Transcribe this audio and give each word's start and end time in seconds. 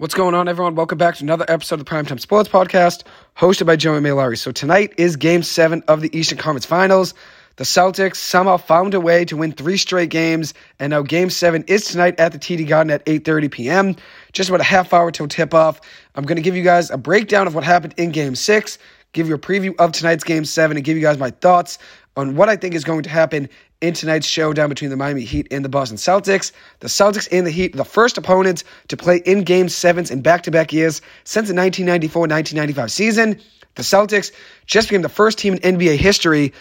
What's 0.00 0.14
going 0.14 0.36
on, 0.36 0.46
everyone? 0.46 0.76
Welcome 0.76 0.96
back 0.96 1.16
to 1.16 1.24
another 1.24 1.44
episode 1.48 1.80
of 1.80 1.84
the 1.84 1.90
Primetime 1.90 2.20
Sports 2.20 2.48
Podcast, 2.48 3.02
hosted 3.36 3.66
by 3.66 3.74
Joey 3.74 3.98
Mailari. 3.98 4.38
So 4.38 4.52
tonight 4.52 4.94
is 4.96 5.16
Game 5.16 5.42
Seven 5.42 5.82
of 5.88 6.02
the 6.02 6.16
Eastern 6.16 6.38
Conference 6.38 6.66
Finals. 6.66 7.14
The 7.56 7.64
Celtics 7.64 8.14
somehow 8.14 8.58
found 8.58 8.94
a 8.94 9.00
way 9.00 9.24
to 9.24 9.36
win 9.36 9.50
three 9.50 9.76
straight 9.76 10.10
games, 10.10 10.54
and 10.78 10.90
now 10.90 11.02
Game 11.02 11.30
Seven 11.30 11.64
is 11.66 11.84
tonight 11.86 12.20
at 12.20 12.30
the 12.30 12.38
TD 12.38 12.68
Garden 12.68 12.92
at 12.92 13.04
8:30 13.06 13.50
p.m. 13.50 13.96
Just 14.32 14.48
about 14.48 14.60
a 14.60 14.64
half 14.64 14.92
hour 14.92 15.10
till 15.10 15.26
tip-off. 15.26 15.80
I'm 16.14 16.22
going 16.22 16.36
to 16.36 16.42
give 16.42 16.54
you 16.54 16.62
guys 16.62 16.92
a 16.92 16.96
breakdown 16.96 17.48
of 17.48 17.56
what 17.56 17.64
happened 17.64 17.94
in 17.96 18.12
Game 18.12 18.36
Six, 18.36 18.78
give 19.12 19.26
you 19.26 19.34
a 19.34 19.38
preview 19.40 19.74
of 19.80 19.90
tonight's 19.90 20.22
Game 20.22 20.44
Seven, 20.44 20.76
and 20.76 20.86
give 20.86 20.96
you 20.96 21.02
guys 21.02 21.18
my 21.18 21.30
thoughts 21.30 21.76
on 22.16 22.36
what 22.36 22.48
I 22.48 22.54
think 22.54 22.76
is 22.76 22.84
going 22.84 23.02
to 23.02 23.10
happen 23.10 23.48
in 23.80 23.94
tonight's 23.94 24.26
showdown 24.26 24.68
between 24.68 24.90
the 24.90 24.96
Miami 24.96 25.22
Heat 25.22 25.48
and 25.50 25.64
the 25.64 25.68
Boston 25.68 25.96
Celtics. 25.96 26.52
The 26.80 26.88
Celtics 26.88 27.28
and 27.30 27.46
the 27.46 27.50
Heat, 27.50 27.76
the 27.76 27.84
first 27.84 28.18
opponents 28.18 28.64
to 28.88 28.96
play 28.96 29.18
in 29.24 29.44
game 29.44 29.68
sevens 29.68 30.10
in 30.10 30.22
back 30.22 30.42
to 30.44 30.50
back 30.50 30.72
years 30.72 31.00
since 31.24 31.48
the 31.48 31.54
1994 31.54 32.22
1995 32.22 32.90
season. 32.90 33.40
The 33.76 33.82
Celtics 33.82 34.32
just 34.66 34.88
became 34.88 35.02
the 35.02 35.08
first 35.08 35.38
team 35.38 35.54
in 35.54 35.78
NBA 35.78 35.96
history 35.96 36.52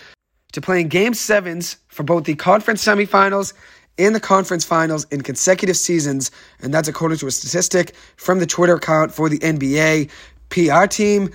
to 0.51 0.61
play 0.61 0.81
in 0.81 0.87
game 0.87 1.13
sevens 1.13 1.77
for 1.87 2.03
both 2.03 2.25
the 2.25 2.35
conference 2.35 2.85
semifinals 2.85 3.53
and 3.97 4.13
the 4.13 4.19
conference 4.19 4.63
finals 4.63 5.05
in 5.11 5.21
consecutive 5.21 5.77
seasons. 5.77 6.29
And 6.61 6.73
that's 6.73 6.87
according 6.87 7.17
to 7.19 7.27
a 7.27 7.31
statistic 7.31 7.95
from 8.15 8.39
the 8.39 8.45
Twitter 8.45 8.75
account 8.75 9.11
for 9.11 9.29
the 9.29 9.39
NBA 9.39 10.11
PR 10.49 10.85
team. 10.85 11.29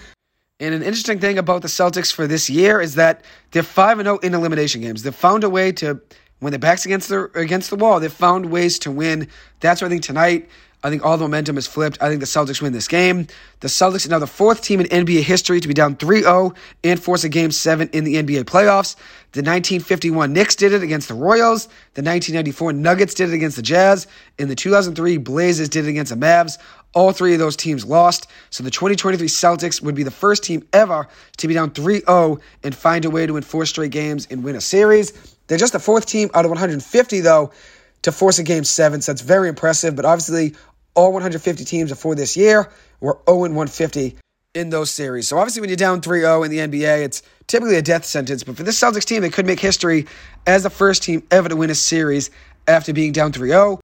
And 0.63 0.77
an 0.77 0.85
interesting 0.85 1.19
thing 1.19 1.39
about 1.39 1.63
the 1.63 1.69
Celtics 1.69 2.13
for 2.13 2.29
this 2.29 2.49
year 2.49 2.81
is 2.81 2.95
that 2.95 3.25
they're 3.51 3.65
5 3.65 4.01
0 4.01 4.19
in 4.19 4.33
elimination 4.33 4.81
games. 4.81 5.03
They've 5.03 5.13
found 5.13 5.43
a 5.43 5.51
way 5.51 5.73
to, 5.73 6.01
when 6.39 6.53
their 6.53 6.61
back's 6.61 6.87
against 6.87 7.09
the, 7.09 7.25
against 7.35 7.71
the 7.71 7.75
wall, 7.75 7.99
they've 7.99 8.13
found 8.13 8.47
ways 8.47 8.79
to 8.81 8.93
win. 8.93 9.27
That's 9.59 9.83
why 9.83 9.87
I 9.87 9.91
think 9.91 10.05
tonight, 10.05 10.49
I 10.85 10.91
think 10.91 11.05
all 11.05 11.17
the 11.17 11.25
momentum 11.25 11.59
is 11.59 11.67
flipped. 11.67 12.01
I 12.01 12.09
think 12.09 12.21
the 12.21 12.27
Celtics 12.27 12.63
win 12.63 12.73
this 12.73 12.87
game. 12.87 13.27
The 13.59 13.67
Celtics 13.67 14.07
are 14.07 14.11
now 14.11 14.21
the 14.21 14.29
fourth 14.29 14.63
team 14.63 14.79
in 14.79 14.87
NBA 14.87 15.23
history 15.23 15.59
to 15.59 15.67
be 15.67 15.75
down 15.75 15.97
3 15.97 16.21
0 16.21 16.55
and 16.85 17.03
force 17.03 17.25
a 17.25 17.29
game 17.29 17.51
seven 17.51 17.89
in 17.93 18.05
the 18.05 18.15
NBA 18.15 18.45
playoffs. 18.45 18.95
The 19.33 19.41
1951 19.41 20.33
Knicks 20.33 20.55
did 20.55 20.73
it 20.73 20.85
against 20.85 21.09
the 21.09 21.15
Royals. 21.15 21.67
The 21.95 22.03
1994 22.03 22.73
Nuggets 22.75 23.15
did 23.15 23.31
it 23.31 23.35
against 23.35 23.57
the 23.57 23.63
Jazz. 23.63 24.07
And 24.39 24.49
the 24.49 24.55
2003 24.55 25.17
Blazers 25.17 25.69
did 25.69 25.87
it 25.87 25.91
against 25.91 26.11
the 26.11 26.19
Mavs. 26.19 26.59
All 26.95 27.13
three 27.13 27.33
of 27.33 27.39
those 27.39 27.57
teams 27.57 27.85
lost. 27.85 28.27
So 28.51 28.63
the 28.63 28.71
2023 28.71 29.27
Celtics 29.29 29.83
would 29.83 29.95
be 29.95 30.03
the 30.03 30.11
first 30.11 30.45
team 30.45 30.67
ever 30.73 31.09
to 31.39 31.49
be 31.49 31.55
down 31.55 31.71
3 31.71 32.01
0 32.01 32.39
and 32.63 32.75
find 32.75 33.05
a 33.05 33.11
way 33.11 33.27
to 33.27 33.33
win 33.33 33.43
four 33.43 33.65
straight 33.67 33.93
games 33.93 34.29
and 34.31 34.45
win 34.45 34.57
a 34.57 34.61
series. 34.61 35.13
They're 35.47 35.59
just 35.59 35.73
the 35.73 35.81
fourth 35.81 36.07
team 36.07 36.31
out 36.35 36.45
of 36.45 36.51
150, 36.51 37.21
though, 37.21 37.53
to 38.03 38.13
force 38.13 38.39
a 38.39 38.43
game 38.43 38.65
seven. 38.65 39.01
So 39.01 39.13
that's 39.13 39.23
very 39.23 39.49
impressive. 39.49 39.97
But 39.97 40.05
obviously, 40.05 40.55
all 40.95 41.13
150 41.13 41.65
teams 41.65 41.91
before 41.91 42.15
this 42.15 42.37
year 42.37 42.71
were 43.01 43.19
0 43.27 43.39
150 43.39 44.17
in 44.55 44.71
those 44.71 44.91
series. 44.91 45.29
So 45.29 45.39
obviously, 45.39 45.61
when 45.61 45.71
you're 45.71 45.77
down 45.77 46.01
3 46.01 46.21
0 46.21 46.43
in 46.43 46.51
the 46.51 46.59
NBA, 46.59 47.05
it's 47.05 47.23
typically 47.47 47.77
a 47.77 47.83
death 47.83 48.05
sentence. 48.05 48.45
But 48.45 48.57
for 48.57 48.63
this 48.63 48.79
Celtics 48.79 49.05
team, 49.05 49.23
they 49.23 49.31
could 49.31 49.47
make 49.47 49.61
history 49.61 50.07
as 50.47 50.63
the 50.63 50.71
first 50.71 51.03
team 51.03 51.23
ever 51.31 51.49
to 51.49 51.57
win 51.57 51.71
a 51.71 51.75
series 51.75 52.31
after 52.69 52.93
being 52.93 53.13
down 53.13 53.33
3 53.33 53.49
0. 53.49 53.81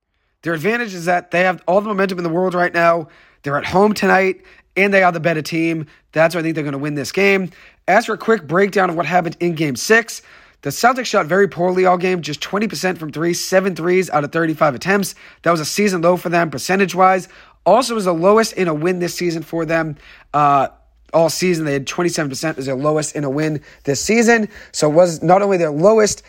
Their 0.48 0.54
advantage 0.54 0.94
is 0.94 1.04
that 1.04 1.30
they 1.30 1.42
have 1.42 1.62
all 1.68 1.82
the 1.82 1.88
momentum 1.88 2.16
in 2.18 2.24
the 2.24 2.30
world 2.30 2.54
right 2.54 2.72
now. 2.72 3.08
They're 3.42 3.58
at 3.58 3.66
home 3.66 3.92
tonight, 3.92 4.40
and 4.78 4.94
they 4.94 5.02
are 5.02 5.12
the 5.12 5.20
better 5.20 5.42
team. 5.42 5.84
That's 6.12 6.34
why 6.34 6.38
I 6.38 6.42
think 6.42 6.54
they're 6.54 6.64
going 6.64 6.72
to 6.72 6.78
win 6.78 6.94
this 6.94 7.12
game. 7.12 7.50
As 7.86 8.06
for 8.06 8.14
a 8.14 8.16
quick 8.16 8.46
breakdown 8.46 8.88
of 8.88 8.96
what 8.96 9.04
happened 9.04 9.36
in 9.40 9.54
game 9.56 9.76
six, 9.76 10.22
the 10.62 10.70
Celtics 10.70 11.04
shot 11.04 11.26
very 11.26 11.48
poorly 11.48 11.84
all 11.84 11.98
game, 11.98 12.22
just 12.22 12.40
20% 12.40 12.96
from 12.96 13.12
three, 13.12 13.34
seven 13.34 13.76
threes 13.76 14.08
out 14.08 14.24
of 14.24 14.32
35 14.32 14.74
attempts. 14.74 15.14
That 15.42 15.50
was 15.50 15.60
a 15.60 15.66
season 15.66 16.00
low 16.00 16.16
for 16.16 16.30
them 16.30 16.48
percentage 16.48 16.94
wise. 16.94 17.28
Also, 17.66 17.94
was 17.94 18.06
the 18.06 18.14
lowest 18.14 18.54
in 18.54 18.68
a 18.68 18.74
win 18.74 19.00
this 19.00 19.14
season 19.14 19.42
for 19.42 19.66
them. 19.66 19.98
Uh, 20.32 20.68
all 21.12 21.28
season, 21.28 21.66
they 21.66 21.74
had 21.74 21.86
27% 21.86 22.56
as 22.56 22.64
their 22.64 22.74
lowest 22.74 23.14
in 23.14 23.24
a 23.24 23.30
win 23.30 23.60
this 23.84 24.00
season. 24.00 24.48
So 24.72 24.90
it 24.90 24.94
was 24.94 25.22
not 25.22 25.42
only 25.42 25.58
their 25.58 25.70
lowest 25.70 26.22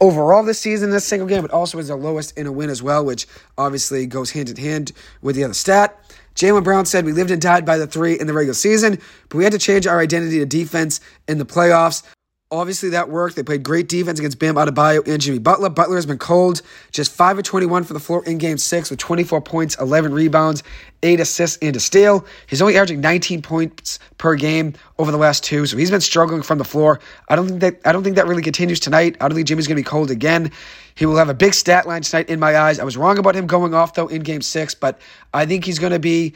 overall 0.00 0.42
this 0.42 0.58
season 0.58 0.90
this 0.90 1.04
single 1.04 1.28
game, 1.28 1.42
but 1.42 1.50
also 1.50 1.78
is 1.78 1.88
their 1.88 1.96
lowest 1.96 2.36
in 2.36 2.46
a 2.46 2.52
win 2.52 2.70
as 2.70 2.82
well, 2.82 3.04
which 3.04 3.26
obviously 3.58 4.06
goes 4.06 4.30
hand 4.30 4.48
in 4.48 4.56
hand 4.56 4.92
with 5.22 5.36
the 5.36 5.44
other 5.44 5.54
stat. 5.54 5.98
Jaylen 6.34 6.64
Brown 6.64 6.86
said, 6.86 7.04
We 7.04 7.12
lived 7.12 7.30
and 7.30 7.42
died 7.42 7.66
by 7.66 7.76
the 7.76 7.86
three 7.86 8.18
in 8.18 8.26
the 8.26 8.32
regular 8.32 8.54
season, 8.54 8.98
but 9.28 9.38
we 9.38 9.44
had 9.44 9.52
to 9.52 9.58
change 9.58 9.86
our 9.86 10.00
identity 10.00 10.38
to 10.38 10.46
defense 10.46 11.00
in 11.28 11.38
the 11.38 11.44
playoffs. 11.44 12.02
Obviously, 12.52 12.88
that 12.88 13.08
worked. 13.08 13.36
They 13.36 13.44
played 13.44 13.62
great 13.62 13.88
defense 13.88 14.18
against 14.18 14.40
Bam 14.40 14.56
Adebayo 14.56 15.06
and 15.06 15.22
Jimmy 15.22 15.38
Butler. 15.38 15.68
Butler 15.70 15.94
has 15.94 16.04
been 16.04 16.18
cold, 16.18 16.62
just 16.90 17.12
5 17.12 17.38
of 17.38 17.44
21 17.44 17.84
for 17.84 17.92
the 17.92 18.00
floor 18.00 18.24
in 18.24 18.38
game 18.38 18.58
six 18.58 18.90
with 18.90 18.98
24 18.98 19.40
points, 19.40 19.76
11 19.78 20.12
rebounds, 20.12 20.64
8 21.04 21.20
assists, 21.20 21.58
and 21.62 21.76
a 21.76 21.80
steal. 21.80 22.26
He's 22.48 22.60
only 22.60 22.76
averaging 22.76 23.02
19 23.02 23.42
points 23.42 24.00
per 24.18 24.34
game 24.34 24.74
over 24.98 25.12
the 25.12 25.16
last 25.16 25.44
two, 25.44 25.64
so 25.64 25.76
he's 25.76 25.92
been 25.92 26.00
struggling 26.00 26.42
from 26.42 26.58
the 26.58 26.64
floor. 26.64 26.98
I 27.28 27.36
don't 27.36 27.46
think 27.46 27.60
that 27.60 27.80
I 27.84 27.92
don't 27.92 28.02
think 28.02 28.16
that 28.16 28.26
really 28.26 28.42
continues 28.42 28.80
tonight. 28.80 29.16
I 29.20 29.28
don't 29.28 29.36
think 29.36 29.46
Jimmy's 29.46 29.68
going 29.68 29.76
to 29.76 29.84
be 29.84 29.88
cold 29.88 30.10
again. 30.10 30.50
He 30.96 31.06
will 31.06 31.18
have 31.18 31.28
a 31.28 31.34
big 31.34 31.54
stat 31.54 31.86
line 31.86 32.02
tonight 32.02 32.28
in 32.30 32.40
my 32.40 32.58
eyes. 32.58 32.80
I 32.80 32.84
was 32.84 32.96
wrong 32.96 33.18
about 33.18 33.36
him 33.36 33.46
going 33.46 33.74
off, 33.74 33.94
though, 33.94 34.08
in 34.08 34.22
game 34.22 34.42
six, 34.42 34.74
but 34.74 35.00
I 35.32 35.46
think 35.46 35.64
he's 35.64 35.78
going 35.78 35.92
to 35.92 36.00
be 36.00 36.34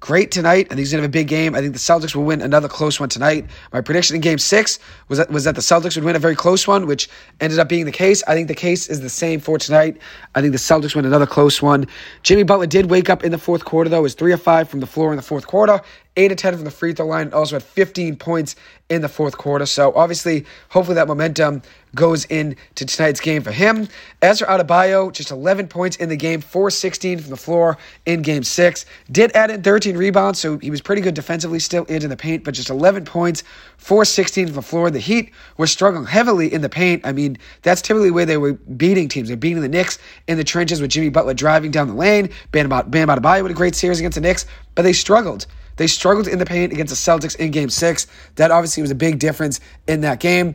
great 0.00 0.30
tonight. 0.30 0.66
I 0.66 0.68
think 0.70 0.80
he's 0.80 0.92
going 0.92 0.98
to 0.98 1.02
have 1.02 1.10
a 1.10 1.12
big 1.12 1.28
game. 1.28 1.54
I 1.54 1.60
think 1.60 1.72
the 1.72 1.78
Celtics 1.78 2.14
will 2.14 2.24
win 2.24 2.40
another 2.42 2.68
close 2.68 2.98
one 2.98 3.08
tonight. 3.08 3.46
My 3.72 3.80
prediction 3.80 4.16
in 4.16 4.20
game 4.20 4.38
six 4.38 4.78
was 5.08 5.18
that, 5.18 5.30
was 5.30 5.44
that 5.44 5.54
the 5.54 5.60
Celtics 5.60 5.94
would 5.94 6.04
win 6.04 6.16
a 6.16 6.18
very 6.18 6.34
close 6.34 6.66
one, 6.66 6.86
which 6.86 7.08
ended 7.40 7.58
up 7.58 7.68
being 7.68 7.84
the 7.84 7.92
case. 7.92 8.22
I 8.26 8.34
think 8.34 8.48
the 8.48 8.54
case 8.54 8.88
is 8.88 9.00
the 9.00 9.08
same 9.08 9.40
for 9.40 9.58
tonight. 9.58 9.98
I 10.34 10.40
think 10.40 10.52
the 10.52 10.58
Celtics 10.58 10.94
win 10.94 11.04
another 11.04 11.26
close 11.26 11.62
one. 11.62 11.86
Jimmy 12.22 12.42
Butler 12.42 12.66
did 12.66 12.90
wake 12.90 13.08
up 13.08 13.24
in 13.24 13.30
the 13.30 13.38
fourth 13.38 13.64
quarter, 13.64 13.88
though. 13.88 14.02
was 14.02 14.14
3 14.14 14.32
of 14.32 14.42
5 14.42 14.68
from 14.68 14.80
the 14.80 14.86
floor 14.86 15.12
in 15.12 15.16
the 15.16 15.22
fourth 15.22 15.46
quarter. 15.46 15.80
8 16.16 16.30
of 16.32 16.38
10 16.38 16.54
from 16.54 16.64
the 16.64 16.70
free 16.70 16.92
throw 16.92 17.06
line, 17.06 17.32
also 17.32 17.56
had 17.56 17.62
15 17.62 18.16
points 18.16 18.54
in 18.88 19.02
the 19.02 19.08
fourth 19.08 19.36
quarter. 19.36 19.66
So 19.66 19.92
obviously, 19.94 20.44
hopefully 20.68 20.94
that 20.96 21.08
momentum 21.08 21.62
goes 21.94 22.24
into 22.26 22.56
tonight's 22.74 23.20
game 23.20 23.42
for 23.42 23.50
him. 23.50 23.88
As 24.20 24.40
for 24.40 24.46
Adebayo, 24.46 25.12
just 25.12 25.30
11 25.30 25.68
points 25.68 25.96
in 25.96 26.08
the 26.08 26.16
game, 26.16 26.40
416 26.40 27.20
from 27.20 27.30
the 27.30 27.36
floor 27.36 27.78
in 28.06 28.22
game 28.22 28.44
six. 28.44 28.84
Did 29.10 29.32
add 29.32 29.50
in 29.50 29.62
13 29.62 29.96
rebounds, 29.96 30.38
so 30.38 30.58
he 30.58 30.70
was 30.70 30.80
pretty 30.80 31.02
good 31.02 31.14
defensively 31.14 31.58
still 31.58 31.84
into 31.84 32.08
the 32.08 32.16
paint, 32.16 32.44
but 32.44 32.54
just 32.54 32.70
11 32.70 33.04
points, 33.04 33.42
416 33.78 34.48
from 34.48 34.56
the 34.56 34.62
floor. 34.62 34.90
The 34.90 34.98
Heat 34.98 35.30
were 35.56 35.66
struggling 35.66 36.06
heavily 36.06 36.52
in 36.52 36.60
the 36.60 36.68
paint. 36.68 37.04
I 37.04 37.12
mean, 37.12 37.38
that's 37.62 37.82
typically 37.82 38.10
where 38.10 38.26
they 38.26 38.36
were 38.36 38.52
beating 38.52 39.08
teams. 39.08 39.28
They're 39.28 39.36
beating 39.36 39.62
the 39.62 39.68
Knicks 39.68 39.98
in 40.28 40.36
the 40.36 40.44
trenches 40.44 40.80
with 40.80 40.90
Jimmy 40.90 41.08
Butler 41.08 41.34
driving 41.34 41.70
down 41.70 41.88
the 41.88 41.94
lane. 41.94 42.30
Bam 42.52 42.68
Bam 42.68 43.08
Adebayo 43.08 43.42
with 43.42 43.52
a 43.52 43.54
great 43.54 43.74
series 43.74 43.98
against 43.98 44.16
the 44.16 44.20
Knicks, 44.20 44.46
but 44.74 44.82
they 44.82 44.92
struggled. 44.92 45.46
They 45.76 45.86
struggled 45.86 46.28
in 46.28 46.38
the 46.38 46.46
paint 46.46 46.72
against 46.72 46.90
the 46.90 47.12
Celtics 47.12 47.36
in 47.36 47.50
game 47.50 47.70
six. 47.70 48.06
That 48.36 48.50
obviously 48.50 48.82
was 48.82 48.90
a 48.90 48.96
big 48.96 49.18
difference 49.18 49.60
in 49.86 50.02
that 50.02 50.20
game. 50.20 50.54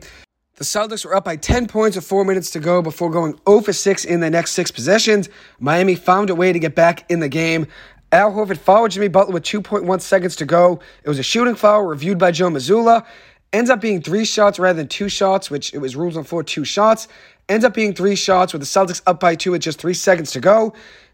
The 0.55 0.65
Celtics 0.65 1.05
were 1.05 1.15
up 1.15 1.23
by 1.23 1.37
10 1.37 1.67
points 1.67 1.95
with 1.95 2.05
four 2.05 2.25
minutes 2.25 2.51
to 2.51 2.59
go 2.59 2.81
before 2.81 3.09
going 3.09 3.39
0 3.47 3.61
for 3.61 3.71
6 3.71 4.03
in 4.03 4.19
the 4.19 4.29
next 4.29 4.51
six 4.51 4.71
possessions. 4.71 5.29
Miami 5.59 5.95
found 5.95 6.29
a 6.29 6.35
way 6.35 6.51
to 6.51 6.59
get 6.59 6.75
back 6.75 7.09
in 7.09 7.21
the 7.21 7.29
game. 7.29 7.67
Al 8.11 8.31
Horford 8.31 8.57
fouled 8.57 8.91
Jimmy 8.91 9.07
Butler 9.07 9.33
with 9.33 9.43
2.1 9.43 10.01
seconds 10.01 10.35
to 10.37 10.45
go. 10.45 10.81
It 11.03 11.07
was 11.07 11.19
a 11.19 11.23
shooting 11.23 11.55
foul 11.55 11.83
reviewed 11.83 12.17
by 12.17 12.31
Joe 12.31 12.49
Mazzulla. 12.49 13.05
Ends 13.53 13.69
up 13.69 13.79
being 13.79 14.01
three 14.01 14.25
shots 14.25 14.59
rather 14.59 14.75
than 14.75 14.87
two 14.87 15.09
shots, 15.09 15.49
which 15.49 15.73
it 15.73 15.77
was 15.77 15.95
rules 15.95 16.17
on 16.17 16.23
four, 16.23 16.43
two 16.43 16.65
shots. 16.65 17.07
Ends 17.47 17.63
up 17.63 17.73
being 17.73 17.93
three 17.93 18.15
shots 18.15 18.51
with 18.51 18.61
the 18.61 18.65
Celtics 18.65 19.01
up 19.07 19.19
by 19.19 19.35
two 19.35 19.51
with 19.51 19.61
just 19.61 19.79
three 19.79 19.93
seconds 19.93 20.31
to 20.31 20.39
go. 20.39 20.73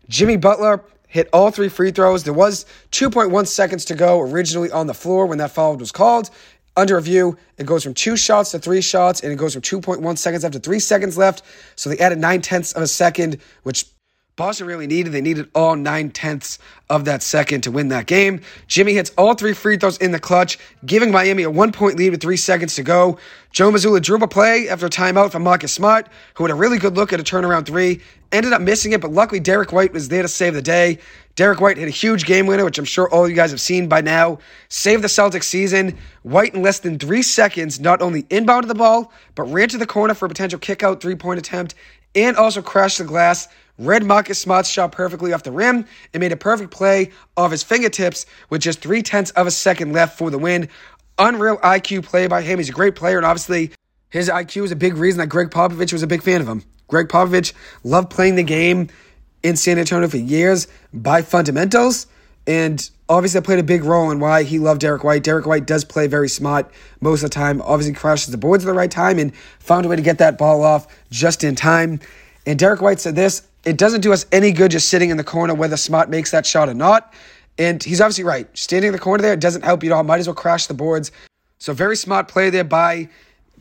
Jimmy 0.10 0.38
Butler 0.38 0.84
hit 1.08 1.30
all 1.34 1.52
three 1.52 1.70
free 1.70 1.92
throws. 1.92 2.24
There 2.24 2.34
was 2.34 2.66
2.1 2.92 3.48
seconds 3.48 3.86
to 3.86 3.96
go 3.96 4.22
originally 4.22 4.72
on 4.72 4.88
the 4.88 4.94
floor 4.94 5.26
when 5.26 5.38
that 5.40 5.52
foul 5.52 5.78
was 5.78 5.92
called. 5.92 6.30
Under 6.78 6.96
review, 6.96 7.38
it 7.58 7.66
goes 7.66 7.84
from 7.84 7.94
two 7.94 8.18
shots 8.18 8.52
to 8.52 8.60
three 8.60 8.82
shots, 8.82 9.22
and 9.22 9.32
it 9.32 9.38
goes 9.38 9.54
from 9.54 9.62
2.1 9.62 10.18
seconds 10.18 10.44
after 10.44 10.60
three 10.60 10.80
seconds 10.80 11.18
left. 11.18 11.42
So 11.78 11.90
they 11.90 11.98
added 12.00 12.18
nine 12.18 12.42
tenths 12.42 12.74
of 12.74 12.84
a 12.84 12.88
second, 12.88 13.40
which 13.64 13.86
Boston 14.38 14.68
really 14.68 14.86
needed. 14.86 15.14
They 15.14 15.22
needed 15.22 15.50
all 15.56 15.78
nine 15.78 16.10
tenths 16.10 16.60
of 16.90 17.06
that 17.06 17.24
second 17.24 17.62
to 17.62 17.72
win 17.72 17.88
that 17.88 18.06
game. 18.06 18.42
Jimmy 18.68 18.94
hits 18.94 19.12
all 19.18 19.34
three 19.34 19.54
free 19.54 19.78
throws 19.78 19.98
in 20.00 20.12
the 20.12 20.20
clutch, 20.20 20.60
giving 20.86 21.10
Miami 21.10 21.44
a 21.44 21.50
one 21.50 21.72
point 21.72 21.96
lead 21.96 22.10
with 22.10 22.22
three 22.22 22.36
seconds 22.36 22.76
to 22.76 22.84
go. 22.84 23.18
Joe 23.52 23.72
Mazzulla 23.72 24.02
drew 24.02 24.18
a 24.18 24.28
play 24.28 24.68
after 24.68 24.88
a 24.88 24.90
timeout 24.90 25.32
from 25.32 25.44
Marcus 25.44 25.72
Smart, 25.72 26.10
who 26.34 26.44
had 26.44 26.52
a 26.52 26.56
really 26.56 26.78
good 26.78 26.98
look 26.98 27.14
at 27.14 27.20
a 27.22 27.24
turnaround 27.24 27.66
three, 27.66 28.02
ended 28.34 28.52
up 28.52 28.62
missing 28.62 28.92
it, 28.92 29.00
but 29.00 29.12
luckily 29.12 29.40
Derrick 29.40 29.72
White 29.72 29.94
was 29.94 30.10
there 30.10 30.22
to 30.22 30.28
save 30.28 30.54
the 30.54 30.62
day. 30.62 31.00
Derrick 31.36 31.62
White 31.62 31.78
hit 31.78 31.88
a 31.88 31.92
huge 31.92 32.26
game 32.26 32.46
winner, 32.46 32.66
which 32.66 32.78
I'm 32.78 32.84
sure 32.84 33.10
all 33.10 33.30
you 33.30 33.36
guys 33.36 33.52
have 33.52 33.62
seen 33.62 33.88
by 33.88 34.02
now. 34.02 34.40
Saved 34.68 35.02
the 35.02 35.08
Celtics 35.08 35.44
season. 35.44 35.98
White, 36.24 36.54
in 36.54 36.62
less 36.62 36.80
than 36.80 37.00
three 37.00 37.22
seconds, 37.22 37.80
not 37.80 38.02
only 38.02 38.24
inbounded 38.24 38.68
the 38.68 38.76
ball, 38.76 39.14
but 39.36 39.44
ran 39.44 39.70
to 39.70 39.78
the 39.78 39.88
corner 39.88 40.14
for 40.14 40.26
a 40.26 40.30
potential 40.30 40.60
kick 40.60 40.84
out 40.84 41.00
three 41.00 41.16
point 41.16 41.40
attempt 41.40 41.76
and 42.16 42.36
also 42.38 42.62
crashed 42.62 42.98
the 42.98 43.04
glass 43.06 43.48
read 43.78 44.04
Marcus 44.04 44.40
Smart's 44.40 44.70
shot 44.70 44.92
perfectly 44.92 45.34
off 45.34 45.44
the 45.44 45.52
rim 45.52 45.86
and 46.14 46.22
made 46.22 46.32
a 46.32 46.38
perfect 46.38 46.72
play 46.72 47.12
off 47.36 47.52
his 47.52 47.64
fingertips 47.64 48.26
with 48.50 48.62
just 48.62 48.82
three 48.82 49.02
tenths 49.02 49.32
of 49.32 49.48
a 49.48 49.52
second 49.52 49.94
left 49.94 50.18
for 50.18 50.30
the 50.30 50.38
win. 50.40 50.70
Unreal 51.18 51.58
IQ 51.58 52.04
play 52.04 52.28
by 52.28 52.42
him. 52.42 52.60
He's 52.60 52.70
a 52.70 52.74
great 52.74 52.96
player, 52.96 53.18
and 53.18 53.26
obviously 53.26 53.72
his 54.10 54.30
IQ 54.30 54.64
is 54.66 54.72
a 54.72 54.76
big 54.76 54.96
reason 54.96 55.20
that 55.20 55.28
Gregg 55.28 55.50
Popovich 55.50 55.94
was 55.94 56.04
a 56.04 56.08
big 56.08 56.24
fan 56.24 56.42
of 56.42 56.48
him. 56.48 56.64
Gregg 56.88 57.08
Popovich 57.08 57.54
loved 57.84 58.10
playing 58.10 58.36
the 58.36 58.44
game 58.44 58.90
in 59.44 59.56
San 59.56 59.78
Antonio 59.78 60.08
for 60.08 60.18
years 60.18 60.68
by 60.94 61.22
fundamentals. 61.22 62.08
And 62.48 62.90
obviously, 63.10 63.40
that 63.40 63.46
played 63.46 63.60
a 63.60 63.64
big 63.64 63.84
role 63.84 64.12
in 64.12 64.20
why 64.20 64.44
he 64.44 64.60
loved 64.60 64.82
Derrick 64.82 65.04
White. 65.04 65.24
Derrick 65.24 65.46
White 65.46 65.66
does 65.66 65.84
play 65.84 66.08
very 66.08 66.30
smart 66.30 66.72
most 67.02 67.24
of 67.24 67.30
the 67.30 67.34
time. 67.34 67.62
Obviously, 67.62 67.94
crashes 67.94 68.28
the 68.28 68.38
boards 68.38 68.64
at 68.66 68.68
the 68.68 68.74
right 68.74 68.92
time 68.92 69.20
and 69.20 69.36
found 69.60 69.86
a 69.86 69.90
way 69.90 69.96
to 69.96 70.02
get 70.02 70.20
that 70.20 70.38
ball 70.38 70.64
off 70.64 70.88
just 71.10 71.44
in 71.44 71.56
time. 71.56 72.00
And 72.46 72.60
Derrick 72.60 72.82
White 72.82 73.00
said 73.00 73.16
this 73.16 73.48
it 73.66 73.78
doesn't 73.78 74.02
do 74.02 74.14
us 74.14 74.26
any 74.32 74.52
good 74.52 74.72
just 74.72 74.90
sitting 74.90 75.10
in 75.10 75.18
the 75.18 75.24
corner 75.24 75.54
whether 75.54 75.78
Smart 75.78 76.10
makes 76.10 76.32
that 76.32 76.46
shot 76.46 76.70
or 76.70 76.74
not. 76.74 77.14
And 77.58 77.82
he's 77.84 78.02
obviously 78.02 78.24
right. 78.24 78.48
Standing 78.58 78.90
in 78.90 78.94
the 78.94 79.00
corner 79.00 79.22
there 79.22 79.36
doesn't 79.36 79.64
help 79.64 79.84
you 79.84 79.92
at 79.92 79.96
all. 79.96 80.04
Might 80.04 80.20
as 80.20 80.28
well 80.28 80.36
crash 80.36 80.68
the 80.68 80.74
boards. 80.74 81.12
So, 81.58 81.74
very 81.74 81.96
smart 81.96 82.28
play 82.28 82.50
there 82.50 82.66
by 82.66 83.10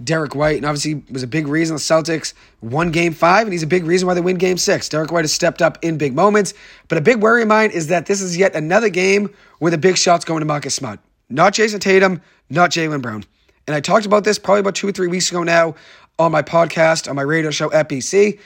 Derrick 0.03 0.35
White, 0.35 0.57
and 0.57 0.67
obviously 0.67 1.05
was 1.11 1.23
a 1.23 1.29
big 1.29 1.47
reason 1.47 1.77
the 1.77 1.81
Celtics 1.81 2.35
won 2.61 2.91
game 2.91 3.13
five, 3.13 3.47
and 3.47 3.53
he's 3.53 3.63
a 3.63 3.69
big 3.69 3.85
reason 3.85 4.09
why 4.09 4.15
they 4.15 4.21
win 4.21 4.37
game 4.37 4.59
six. 4.59 4.89
Derrick 4.89 5.13
White 5.13 5.23
has 5.23 5.33
stepped 5.33 5.63
up 5.63 5.79
in 5.83 5.97
big 5.97 6.15
moments, 6.15 6.55
but 6.89 6.99
a 6.99 7.01
big 7.01 7.19
worry 7.23 7.43
of 7.43 7.49
mine 7.49 7.71
is 7.71 7.87
that 7.87 8.07
this 8.07 8.21
is 8.21 8.37
yet 8.37 8.55
another 8.57 8.89
game 8.89 9.33
where 9.61 9.71
the 9.71 9.79
big 9.79 9.97
shots 9.97 10.25
going 10.25 10.41
to 10.41 10.47
Marcus 10.47 10.75
Smart. 10.75 10.99
Not 11.31 11.55
Jayson 11.55 11.81
Tatum, 11.81 12.21
not 12.51 12.71
Jaylen 12.71 13.01
Brown. 13.01 13.25
And 13.67 13.75
I 13.75 13.81
talked 13.81 14.07
about 14.07 14.25
this 14.25 14.39
probably 14.39 14.61
about 14.61 14.75
two 14.75 14.89
or 14.89 14.93
three 14.93 15.09
weeks 15.09 15.31
ago 15.31 15.45
now 15.45 15.77
on 16.19 16.33
my 16.33 16.43
podcast, 16.43 17.09
on 17.09 17.17
my 17.17 17.23
radio 17.23 17.51
show 17.51 17.73
at 17.73 17.89
BC. 17.89 18.39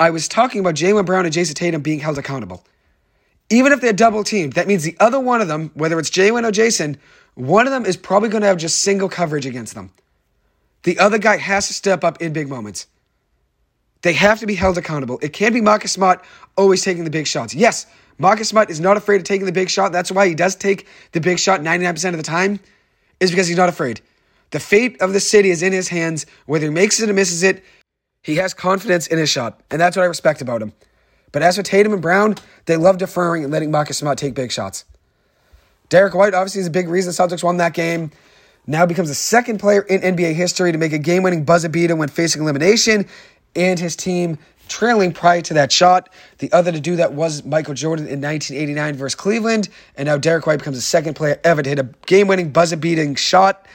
I 0.00 0.10
was 0.10 0.28
talking 0.28 0.60
about 0.60 0.74
Jaylen 0.74 1.06
Brown 1.06 1.24
and 1.24 1.34
Jayson 1.34 1.54
Tatum 1.54 1.82
being 1.82 2.00
held 2.00 2.18
accountable. 2.18 2.64
Even 3.50 3.72
if 3.72 3.80
they're 3.80 3.92
double 3.92 4.24
teamed, 4.24 4.54
that 4.54 4.66
means 4.66 4.82
the 4.82 4.96
other 4.98 5.20
one 5.20 5.40
of 5.40 5.48
them, 5.48 5.70
whether 5.74 5.98
it's 5.98 6.10
Jaylen 6.10 6.46
or 6.46 6.50
Jayson, 6.50 6.96
one 7.34 7.66
of 7.66 7.72
them 7.72 7.84
is 7.84 7.96
probably 7.96 8.28
going 8.28 8.40
to 8.42 8.48
have 8.48 8.56
just 8.56 8.80
single 8.80 9.08
coverage 9.08 9.46
against 9.46 9.74
them. 9.74 9.92
The 10.82 10.98
other 10.98 11.18
guy 11.18 11.36
has 11.36 11.68
to 11.68 11.74
step 11.74 12.04
up 12.04 12.20
in 12.20 12.32
big 12.32 12.48
moments. 12.48 12.86
They 14.02 14.12
have 14.12 14.40
to 14.40 14.46
be 14.46 14.54
held 14.54 14.76
accountable. 14.76 15.18
It 15.22 15.32
can't 15.32 15.54
be 15.54 15.60
Marcus 15.60 15.92
Smart 15.92 16.24
always 16.56 16.82
taking 16.82 17.04
the 17.04 17.10
big 17.10 17.26
shots. 17.26 17.54
Yes, 17.54 17.86
Marcus 18.18 18.48
Smart 18.48 18.70
is 18.70 18.80
not 18.80 18.96
afraid 18.96 19.16
of 19.16 19.24
taking 19.24 19.46
the 19.46 19.52
big 19.52 19.70
shot. 19.70 19.92
That's 19.92 20.12
why 20.12 20.28
he 20.28 20.34
does 20.34 20.56
take 20.56 20.86
the 21.12 21.20
big 21.20 21.38
shot 21.38 21.60
99% 21.60 22.10
of 22.10 22.16
the 22.16 22.22
time, 22.22 22.60
is 23.20 23.30
because 23.30 23.46
he's 23.46 23.56
not 23.56 23.68
afraid. 23.68 24.00
The 24.50 24.60
fate 24.60 25.00
of 25.00 25.12
the 25.12 25.20
city 25.20 25.50
is 25.50 25.62
in 25.62 25.72
his 25.72 25.88
hands. 25.88 26.26
Whether 26.46 26.66
he 26.66 26.72
makes 26.72 27.00
it 27.00 27.08
or 27.08 27.14
misses 27.14 27.42
it, 27.42 27.64
he 28.24 28.36
has 28.36 28.54
confidence 28.54 29.06
in 29.06 29.18
his 29.18 29.28
shot. 29.28 29.60
And 29.70 29.80
that's 29.80 29.96
what 29.96 30.02
I 30.02 30.06
respect 30.06 30.40
about 30.40 30.60
him. 30.60 30.72
But 31.30 31.42
as 31.42 31.56
for 31.56 31.62
Tatum 31.62 31.92
and 31.92 32.02
Brown, 32.02 32.36
they 32.66 32.76
love 32.76 32.98
deferring 32.98 33.44
and 33.44 33.52
letting 33.52 33.70
Marcus 33.70 33.98
Smart 33.98 34.18
take 34.18 34.34
big 34.34 34.50
shots. 34.50 34.84
Derrick 35.88 36.14
White 36.14 36.34
obviously 36.34 36.62
is 36.62 36.66
a 36.66 36.70
big 36.70 36.88
reason 36.88 37.12
the 37.12 37.22
Celtics 37.22 37.44
won 37.44 37.58
that 37.58 37.74
game 37.74 38.10
now 38.66 38.86
becomes 38.86 39.08
the 39.08 39.14
second 39.14 39.58
player 39.58 39.82
in 39.82 40.00
NBA 40.00 40.34
history 40.34 40.72
to 40.72 40.78
make 40.78 40.92
a 40.92 40.98
game 40.98 41.22
winning 41.22 41.44
buzzer 41.44 41.68
beater 41.68 41.94
when 41.94 42.08
facing 42.08 42.42
elimination, 42.42 43.06
and 43.54 43.78
his 43.78 43.94
team 43.94 44.38
trailing 44.68 45.12
prior 45.12 45.42
to 45.42 45.54
that 45.54 45.70
shot. 45.70 46.08
The 46.38 46.50
other 46.52 46.72
to 46.72 46.80
do 46.80 46.96
that 46.96 47.12
was 47.12 47.44
Michael 47.44 47.74
Jordan 47.74 48.06
in 48.06 48.22
1989 48.22 48.96
versus 48.96 49.14
Cleveland, 49.14 49.68
and 49.96 50.06
now 50.06 50.16
Derrick 50.16 50.46
White 50.46 50.58
becomes 50.60 50.78
the 50.78 50.82
second 50.82 51.14
player 51.14 51.38
ever 51.44 51.62
to 51.62 51.68
hit 51.68 51.78
a 51.78 51.88
game 52.06 52.26
winning 52.26 52.50
buzzer 52.50 52.76
beating 52.76 53.14
shot 53.14 53.66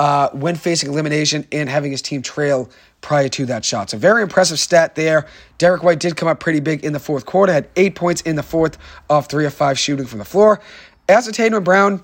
uh, 0.00 0.30
when 0.30 0.56
facing 0.56 0.88
elimination 0.88 1.46
and 1.52 1.68
having 1.68 1.90
his 1.90 2.00
team 2.00 2.22
trail 2.22 2.70
prior 3.02 3.28
to 3.28 3.44
that 3.44 3.66
shot. 3.66 3.90
So, 3.90 3.98
very 3.98 4.22
impressive 4.22 4.58
stat 4.58 4.94
there. 4.94 5.26
Derrick 5.58 5.82
White 5.82 6.00
did 6.00 6.16
come 6.16 6.26
up 6.26 6.40
pretty 6.40 6.60
big 6.60 6.86
in 6.86 6.94
the 6.94 6.98
fourth 6.98 7.26
quarter, 7.26 7.52
had 7.52 7.68
eight 7.76 7.96
points 7.96 8.22
in 8.22 8.34
the 8.34 8.42
fourth 8.42 8.78
off 9.10 9.28
three 9.28 9.44
of 9.44 9.52
five 9.52 9.78
shooting 9.78 10.06
from 10.06 10.18
the 10.18 10.24
floor. 10.24 10.62
As 11.06 11.26
for 11.26 11.32
Tatum 11.32 11.56
and 11.56 11.64
Brown, 11.66 12.02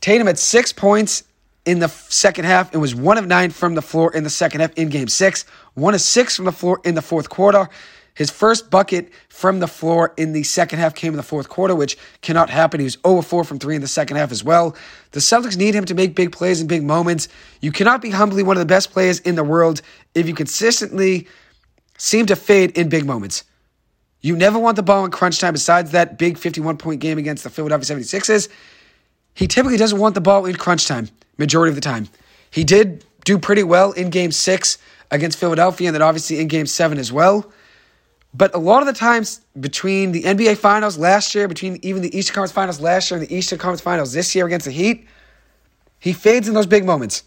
Tatum 0.00 0.26
had 0.26 0.38
six 0.38 0.72
points 0.72 1.24
in 1.66 1.80
the 1.80 1.88
second 1.88 2.46
half. 2.46 2.74
It 2.74 2.78
was 2.78 2.94
one 2.94 3.18
of 3.18 3.26
nine 3.26 3.50
from 3.50 3.74
the 3.74 3.82
floor 3.82 4.10
in 4.14 4.24
the 4.24 4.30
second 4.30 4.62
half 4.62 4.72
in 4.78 4.88
game 4.88 5.08
six, 5.08 5.44
one 5.74 5.92
of 5.92 6.00
six 6.00 6.36
from 6.36 6.46
the 6.46 6.52
floor 6.52 6.80
in 6.82 6.94
the 6.94 7.02
fourth 7.02 7.28
quarter. 7.28 7.68
His 8.14 8.30
first 8.30 8.70
bucket 8.70 9.10
from 9.28 9.60
the 9.60 9.66
floor 9.66 10.12
in 10.16 10.32
the 10.32 10.42
second 10.42 10.78
half 10.78 10.94
came 10.94 11.12
in 11.12 11.16
the 11.16 11.22
fourth 11.22 11.48
quarter, 11.48 11.74
which 11.74 11.96
cannot 12.20 12.50
happen. 12.50 12.80
He 12.80 12.84
was 12.84 12.98
0 13.06 13.22
4 13.22 13.44
from 13.44 13.58
3 13.58 13.76
in 13.76 13.80
the 13.80 13.88
second 13.88 14.16
half 14.18 14.30
as 14.30 14.44
well. 14.44 14.76
The 15.12 15.20
Celtics 15.20 15.56
need 15.56 15.74
him 15.74 15.86
to 15.86 15.94
make 15.94 16.14
big 16.14 16.32
plays 16.32 16.60
and 16.60 16.68
big 16.68 16.82
moments. 16.82 17.28
You 17.60 17.72
cannot 17.72 18.02
be 18.02 18.10
humbly 18.10 18.42
one 18.42 18.56
of 18.56 18.60
the 18.60 18.66
best 18.66 18.92
players 18.92 19.20
in 19.20 19.34
the 19.34 19.44
world 19.44 19.80
if 20.14 20.28
you 20.28 20.34
consistently 20.34 21.26
seem 21.96 22.26
to 22.26 22.36
fade 22.36 22.76
in 22.76 22.88
big 22.88 23.06
moments. 23.06 23.44
You 24.20 24.36
never 24.36 24.58
want 24.58 24.76
the 24.76 24.82
ball 24.82 25.04
in 25.04 25.10
crunch 25.10 25.40
time 25.40 25.52
besides 25.52 25.90
that 25.92 26.18
big 26.18 26.38
51 26.38 26.76
point 26.76 27.00
game 27.00 27.18
against 27.18 27.44
the 27.44 27.50
Philadelphia 27.50 27.96
76ers. 27.96 28.48
He 29.34 29.46
typically 29.46 29.78
doesn't 29.78 29.98
want 29.98 30.14
the 30.14 30.20
ball 30.20 30.44
in 30.46 30.56
crunch 30.56 30.86
time 30.86 31.08
majority 31.38 31.70
of 31.70 31.74
the 31.74 31.80
time. 31.80 32.08
He 32.50 32.64
did 32.64 33.04
do 33.24 33.38
pretty 33.38 33.62
well 33.62 33.92
in 33.92 34.10
game 34.10 34.32
six 34.32 34.78
against 35.10 35.38
Philadelphia, 35.38 35.88
and 35.88 35.94
then 35.94 36.02
obviously 36.02 36.40
in 36.40 36.48
game 36.48 36.66
seven 36.66 36.98
as 36.98 37.10
well. 37.10 37.52
But 38.34 38.54
a 38.54 38.58
lot 38.58 38.80
of 38.80 38.86
the 38.86 38.92
times 38.94 39.40
between 39.60 40.12
the 40.12 40.22
NBA 40.22 40.56
Finals 40.56 40.96
last 40.96 41.34
year, 41.34 41.48
between 41.48 41.78
even 41.82 42.02
the 42.02 42.16
Eastern 42.16 42.34
Conference 42.34 42.52
Finals 42.52 42.80
last 42.80 43.10
year 43.10 43.20
and 43.20 43.28
the 43.28 43.34
Eastern 43.34 43.58
Conference 43.58 43.80
Finals 43.82 44.12
this 44.12 44.34
year 44.34 44.46
against 44.46 44.66
the 44.66 44.72
Heat, 44.72 45.06
he 45.98 46.12
fades 46.12 46.48
in 46.48 46.54
those 46.54 46.66
big 46.66 46.84
moments. 46.84 47.24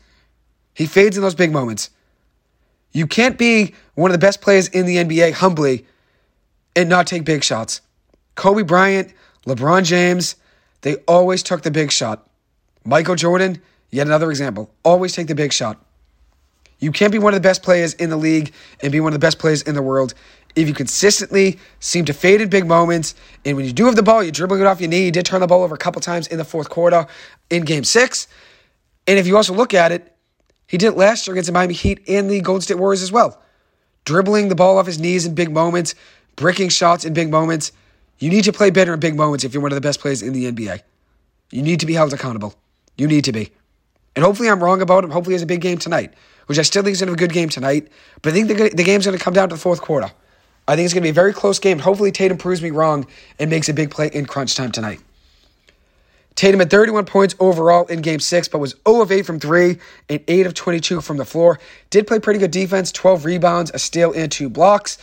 He 0.73 0.85
fades 0.85 1.15
in 1.15 1.23
those 1.23 1.35
big 1.35 1.51
moments. 1.51 1.91
You 2.91 3.07
can't 3.07 3.37
be 3.37 3.75
one 3.93 4.09
of 4.09 4.13
the 4.13 4.25
best 4.25 4.41
players 4.41 4.67
in 4.69 4.85
the 4.85 4.97
NBA 4.97 5.33
humbly 5.33 5.85
and 6.75 6.89
not 6.89 7.07
take 7.07 7.23
big 7.23 7.43
shots. 7.43 7.81
Kobe 8.35 8.63
Bryant, 8.63 9.13
LeBron 9.45 9.83
James, 9.83 10.35
they 10.81 10.95
always 11.07 11.43
took 11.43 11.61
the 11.61 11.71
big 11.71 11.91
shot. 11.91 12.27
Michael 12.83 13.15
Jordan, 13.15 13.61
Yet 13.95 14.07
another 14.07 14.29
example. 14.29 14.69
Always 14.83 15.13
take 15.13 15.27
the 15.27 15.35
big 15.35 15.53
shot. 15.53 15.81
You 16.79 16.91
can't 16.91 17.13
be 17.13 17.17
one 17.17 17.33
of 17.33 17.41
the 17.41 17.47
best 17.47 17.63
players 17.63 17.93
in 17.93 18.09
the 18.09 18.17
league 18.17 18.51
and 18.81 18.91
be 18.91 18.99
one 18.99 19.13
of 19.13 19.13
the 19.13 19.25
best 19.25 19.39
players 19.39 19.61
in 19.61 19.73
the 19.73 19.81
world 19.81 20.13
if 20.55 20.67
you 20.67 20.73
consistently 20.73 21.59
seem 21.79 22.05
to 22.05 22.13
fade 22.13 22.41
in 22.41 22.49
big 22.49 22.65
moments. 22.65 23.13
And 23.43 23.57
when 23.57 23.65
you 23.65 23.73
do 23.73 23.85
have 23.85 23.95
the 23.95 24.03
ball, 24.03 24.23
you're 24.23 24.31
dribbling 24.31 24.61
it 24.61 24.67
off 24.67 24.79
your 24.79 24.89
knee. 24.89 25.05
You 25.05 25.11
did 25.11 25.25
turn 25.25 25.41
the 25.41 25.47
ball 25.47 25.63
over 25.63 25.75
a 25.75 25.77
couple 25.77 26.01
times 26.01 26.27
in 26.27 26.37
the 26.37 26.45
fourth 26.45 26.69
quarter 26.69 27.07
in 27.49 27.63
game 27.63 27.83
six. 27.83 28.27
And 29.07 29.19
if 29.19 29.27
you 29.27 29.35
also 29.35 29.53
look 29.53 29.73
at 29.73 29.91
it, 29.91 30.15
he 30.67 30.77
did 30.77 30.87
it 30.87 30.97
last 30.97 31.27
year 31.27 31.33
against 31.33 31.47
the 31.47 31.53
Miami 31.53 31.73
Heat 31.73 32.01
and 32.07 32.29
the 32.29 32.41
Golden 32.41 32.61
State 32.61 32.77
Warriors 32.77 33.03
as 33.03 33.11
well. 33.11 33.41
Dribbling 34.05 34.49
the 34.49 34.55
ball 34.55 34.77
off 34.77 34.85
his 34.85 34.99
knees 34.99 35.25
in 35.25 35.35
big 35.35 35.51
moments, 35.51 35.93
breaking 36.35 36.69
shots 36.69 37.05
in 37.05 37.13
big 37.13 37.29
moments. 37.29 37.71
You 38.19 38.29
need 38.29 38.45
to 38.45 38.53
play 38.53 38.69
better 38.69 38.93
in 38.93 38.99
big 38.99 39.15
moments 39.15 39.43
if 39.43 39.53
you're 39.53 39.61
one 39.61 39.71
of 39.71 39.75
the 39.75 39.81
best 39.81 39.99
players 39.99 40.21
in 40.21 40.33
the 40.33 40.51
NBA. 40.51 40.81
You 41.51 41.61
need 41.61 41.79
to 41.81 41.85
be 41.85 41.93
held 41.93 42.13
accountable. 42.13 42.55
You 42.97 43.07
need 43.07 43.25
to 43.25 43.31
be. 43.31 43.51
And 44.15 44.23
hopefully 44.23 44.49
I'm 44.49 44.63
wrong 44.63 44.81
about 44.81 45.03
him. 45.03 45.11
Hopefully 45.11 45.33
he 45.33 45.35
has 45.35 45.41
a 45.41 45.47
big 45.47 45.61
game 45.61 45.77
tonight, 45.77 46.13
which 46.45 46.57
I 46.57 46.61
still 46.61 46.81
think 46.81 46.93
is 46.93 47.01
going 47.01 47.11
to 47.13 47.17
be 47.17 47.23
a 47.23 47.27
good 47.27 47.33
game 47.33 47.49
tonight. 47.49 47.89
But 48.21 48.31
I 48.31 48.35
think 48.35 48.47
the, 48.47 48.69
the 48.69 48.83
game's 48.83 49.05
going 49.05 49.17
to 49.17 49.23
come 49.23 49.33
down 49.33 49.49
to 49.49 49.55
the 49.55 49.61
fourth 49.61 49.81
quarter. 49.81 50.11
I 50.67 50.75
think 50.75 50.85
it's 50.85 50.94
going 50.94 51.03
to 51.03 51.06
be 51.06 51.12
a 51.12 51.13
very 51.13 51.33
close 51.33 51.59
game. 51.59 51.79
Hopefully 51.79 52.12
Tatum 52.12 52.38
proves 52.38 52.62
me 52.62 52.71
wrong 52.71 53.06
and 53.39 53.50
makes 53.50 53.69
a 53.69 53.73
big 53.73 53.91
play 53.91 54.09
in 54.12 54.25
crunch 54.25 54.56
time 54.56 54.71
tonight. 54.71 55.00
Tatum 56.35 56.59
had 56.59 56.69
31 56.69 57.05
points 57.05 57.34
overall 57.39 57.86
in 57.86 58.01
game 58.01 58.19
six, 58.19 58.48
but 58.48 58.60
was 58.60 58.75
0 58.88 59.01
of 59.01 59.12
8 59.12 59.25
from 59.25 59.39
three 59.39 59.77
and 60.10 60.19
8 60.27 60.45
of 60.48 60.53
22 60.53 61.00
from 61.00 61.17
the 61.17 61.24
floor. 61.24 61.60
Did 61.89 62.07
play 62.07 62.19
pretty 62.19 62.39
good 62.39 62.51
defense, 62.51 62.91
12 62.91 63.24
rebounds, 63.24 63.72
a 63.74 63.79
steal, 63.79 64.12
and 64.12 64.29
two 64.31 64.50
blocks. 64.50 64.98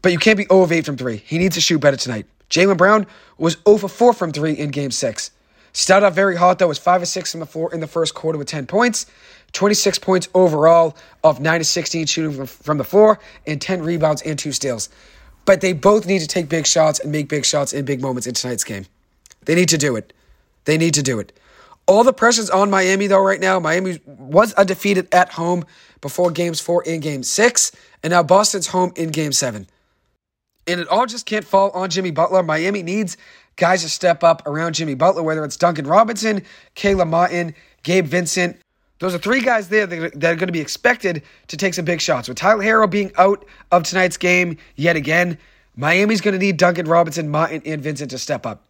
But 0.00 0.12
you 0.12 0.18
can't 0.18 0.38
be 0.38 0.46
0 0.46 0.62
of 0.62 0.72
8 0.72 0.86
from 0.86 0.96
three. 0.96 1.16
He 1.16 1.36
needs 1.36 1.56
to 1.56 1.60
shoot 1.60 1.80
better 1.80 1.96
tonight. 1.98 2.26
Jaylen 2.48 2.78
Brown 2.78 3.06
was 3.36 3.58
0 3.66 3.78
for 3.78 3.88
4 3.88 4.12
from 4.14 4.32
three 4.32 4.52
in 4.52 4.70
game 4.70 4.90
six. 4.90 5.30
Started 5.78 6.06
off 6.06 6.14
very 6.14 6.34
hot, 6.34 6.58
though, 6.58 6.66
was 6.66 6.76
5 6.76 7.02
of 7.02 7.08
6 7.08 7.30
from 7.30 7.38
the 7.38 7.46
floor 7.46 7.72
in 7.72 7.78
the 7.78 7.86
first 7.86 8.12
quarter 8.12 8.36
with 8.36 8.48
10 8.48 8.66
points. 8.66 9.06
26 9.52 10.00
points 10.00 10.28
overall 10.34 10.96
of 11.22 11.38
9 11.38 11.60
to 11.60 11.64
16 11.64 12.04
shooting 12.06 12.46
from 12.46 12.78
the 12.78 12.84
floor, 12.84 13.20
and 13.46 13.62
10 13.62 13.82
rebounds 13.82 14.20
and 14.22 14.36
2 14.36 14.50
steals. 14.50 14.88
But 15.44 15.60
they 15.60 15.72
both 15.72 16.04
need 16.04 16.18
to 16.18 16.26
take 16.26 16.48
big 16.48 16.66
shots 16.66 16.98
and 16.98 17.12
make 17.12 17.28
big 17.28 17.44
shots 17.44 17.72
in 17.72 17.84
big 17.84 18.02
moments 18.02 18.26
in 18.26 18.34
tonight's 18.34 18.64
game. 18.64 18.86
They 19.44 19.54
need 19.54 19.68
to 19.68 19.78
do 19.78 19.94
it. 19.94 20.12
They 20.64 20.78
need 20.78 20.94
to 20.94 21.02
do 21.02 21.20
it. 21.20 21.32
All 21.86 22.02
the 22.02 22.12
pressure's 22.12 22.50
on 22.50 22.70
Miami, 22.70 23.06
though, 23.06 23.22
right 23.22 23.40
now. 23.40 23.60
Miami 23.60 24.00
was 24.04 24.52
undefeated 24.54 25.06
at 25.14 25.30
home 25.30 25.64
before 26.00 26.32
games 26.32 26.58
four 26.58 26.82
and 26.88 27.00
game 27.00 27.22
six, 27.22 27.70
and 28.02 28.10
now 28.10 28.24
Boston's 28.24 28.66
home 28.66 28.92
in 28.96 29.10
game 29.10 29.30
seven. 29.30 29.68
And 30.66 30.80
it 30.80 30.88
all 30.88 31.06
just 31.06 31.24
can't 31.24 31.44
fall 31.44 31.70
on 31.70 31.88
Jimmy 31.88 32.10
Butler. 32.10 32.42
Miami 32.42 32.82
needs 32.82 33.16
guys 33.58 33.82
to 33.82 33.88
step 33.90 34.24
up 34.24 34.46
around 34.46 34.74
Jimmy 34.74 34.94
Butler, 34.94 35.22
whether 35.22 35.44
it's 35.44 35.56
Duncan 35.56 35.86
Robinson, 35.86 36.42
Caleb 36.74 37.08
Martin, 37.08 37.54
Gabe 37.82 38.06
Vincent. 38.06 38.56
Those 39.00 39.14
are 39.14 39.18
three 39.18 39.42
guys 39.42 39.68
there 39.68 39.86
that 39.86 40.14
are 40.24 40.36
going 40.36 40.46
to 40.46 40.52
be 40.52 40.60
expected 40.60 41.22
to 41.48 41.56
take 41.56 41.74
some 41.74 41.84
big 41.84 42.00
shots. 42.00 42.28
With 42.28 42.38
Tyler 42.38 42.64
Herro 42.64 42.90
being 42.90 43.12
out 43.18 43.44
of 43.70 43.82
tonight's 43.82 44.16
game 44.16 44.56
yet 44.76 44.96
again, 44.96 45.38
Miami's 45.76 46.20
going 46.20 46.32
to 46.32 46.38
need 46.38 46.56
Duncan 46.56 46.86
Robinson, 46.86 47.28
Martin, 47.28 47.62
and 47.64 47.82
Vincent 47.82 48.10
to 48.12 48.18
step 48.18 48.46
up. 48.46 48.64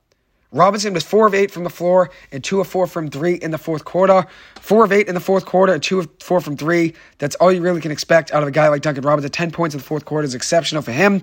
Robinson 0.50 0.94
was 0.94 1.04
4 1.04 1.26
of 1.26 1.34
8 1.34 1.50
from 1.50 1.64
the 1.64 1.70
floor 1.70 2.10
and 2.32 2.42
2 2.42 2.60
of 2.60 2.66
4 2.66 2.86
from 2.86 3.10
3 3.10 3.34
in 3.34 3.50
the 3.50 3.58
fourth 3.58 3.84
quarter. 3.84 4.26
4 4.60 4.84
of 4.84 4.92
8 4.92 5.06
in 5.06 5.14
the 5.14 5.20
fourth 5.20 5.44
quarter 5.44 5.74
and 5.74 5.82
2 5.82 5.98
of 6.00 6.08
4 6.20 6.40
from 6.40 6.56
3. 6.56 6.94
That's 7.18 7.34
all 7.36 7.52
you 7.52 7.60
really 7.60 7.82
can 7.82 7.90
expect 7.90 8.32
out 8.32 8.42
of 8.42 8.48
a 8.48 8.52
guy 8.52 8.68
like 8.68 8.80
Duncan 8.80 9.04
Robinson. 9.04 9.30
10 9.30 9.50
points 9.50 9.74
in 9.74 9.78
the 9.78 9.84
fourth 9.84 10.06
quarter 10.06 10.24
is 10.24 10.34
exceptional 10.34 10.80
for 10.80 10.92
him. 10.92 11.20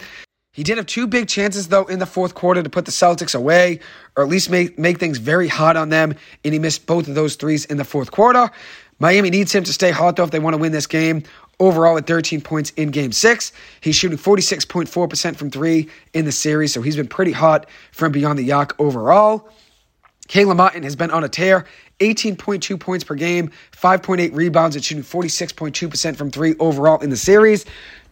He 0.55 0.63
did 0.63 0.77
have 0.77 0.85
two 0.85 1.05
big 1.05 1.27
chances, 1.27 1.67
though, 1.67 1.83
in 1.83 1.99
the 1.99 2.05
fourth 2.05 2.33
quarter 2.33 2.63
to 2.63 2.69
put 2.69 2.85
the 2.85 2.91
Celtics 2.91 3.35
away, 3.35 3.81
or 4.15 4.23
at 4.23 4.29
least 4.29 4.49
make, 4.49 4.79
make 4.79 4.99
things 4.99 5.17
very 5.17 5.49
hot 5.49 5.75
on 5.75 5.89
them, 5.89 6.15
and 6.45 6.53
he 6.53 6.59
missed 6.59 6.85
both 6.85 7.09
of 7.09 7.15
those 7.15 7.35
threes 7.35 7.65
in 7.65 7.75
the 7.75 7.83
fourth 7.83 8.09
quarter. 8.09 8.49
Miami 8.97 9.29
needs 9.29 9.53
him 9.53 9.65
to 9.65 9.73
stay 9.73 9.91
hot, 9.91 10.15
though, 10.15 10.23
if 10.23 10.31
they 10.31 10.39
want 10.39 10.53
to 10.53 10.57
win 10.57 10.71
this 10.71 10.87
game. 10.87 11.23
overall 11.59 11.97
at 11.97 12.07
13 12.07 12.39
points 12.41 12.71
in 12.71 12.89
game 12.91 13.11
six. 13.11 13.51
He's 13.81 13.95
shooting 13.95 14.17
46.4% 14.17 15.35
from 15.35 15.51
three 15.51 15.89
in 16.13 16.25
the 16.25 16.31
series, 16.31 16.73
so 16.73 16.81
he's 16.81 16.95
been 16.95 17.07
pretty 17.07 17.31
hot 17.33 17.67
from 17.91 18.11
beyond 18.11 18.39
the 18.39 18.43
yak 18.43 18.73
overall. 18.79 19.49
Caleb 20.27 20.57
Martin 20.57 20.83
has 20.83 20.95
been 20.95 21.11
on 21.11 21.23
a 21.23 21.29
tear. 21.29 21.65
18.2 21.99 22.79
points 22.79 23.03
per 23.05 23.15
game, 23.15 23.51
5.8 23.71 24.33
rebounds, 24.33 24.75
and 24.75 24.83
shooting 24.83 25.03
46.2% 25.03 26.15
from 26.17 26.29
three 26.29 26.55
overall 26.59 26.99
in 26.99 27.09
the 27.09 27.17
series. 27.17 27.65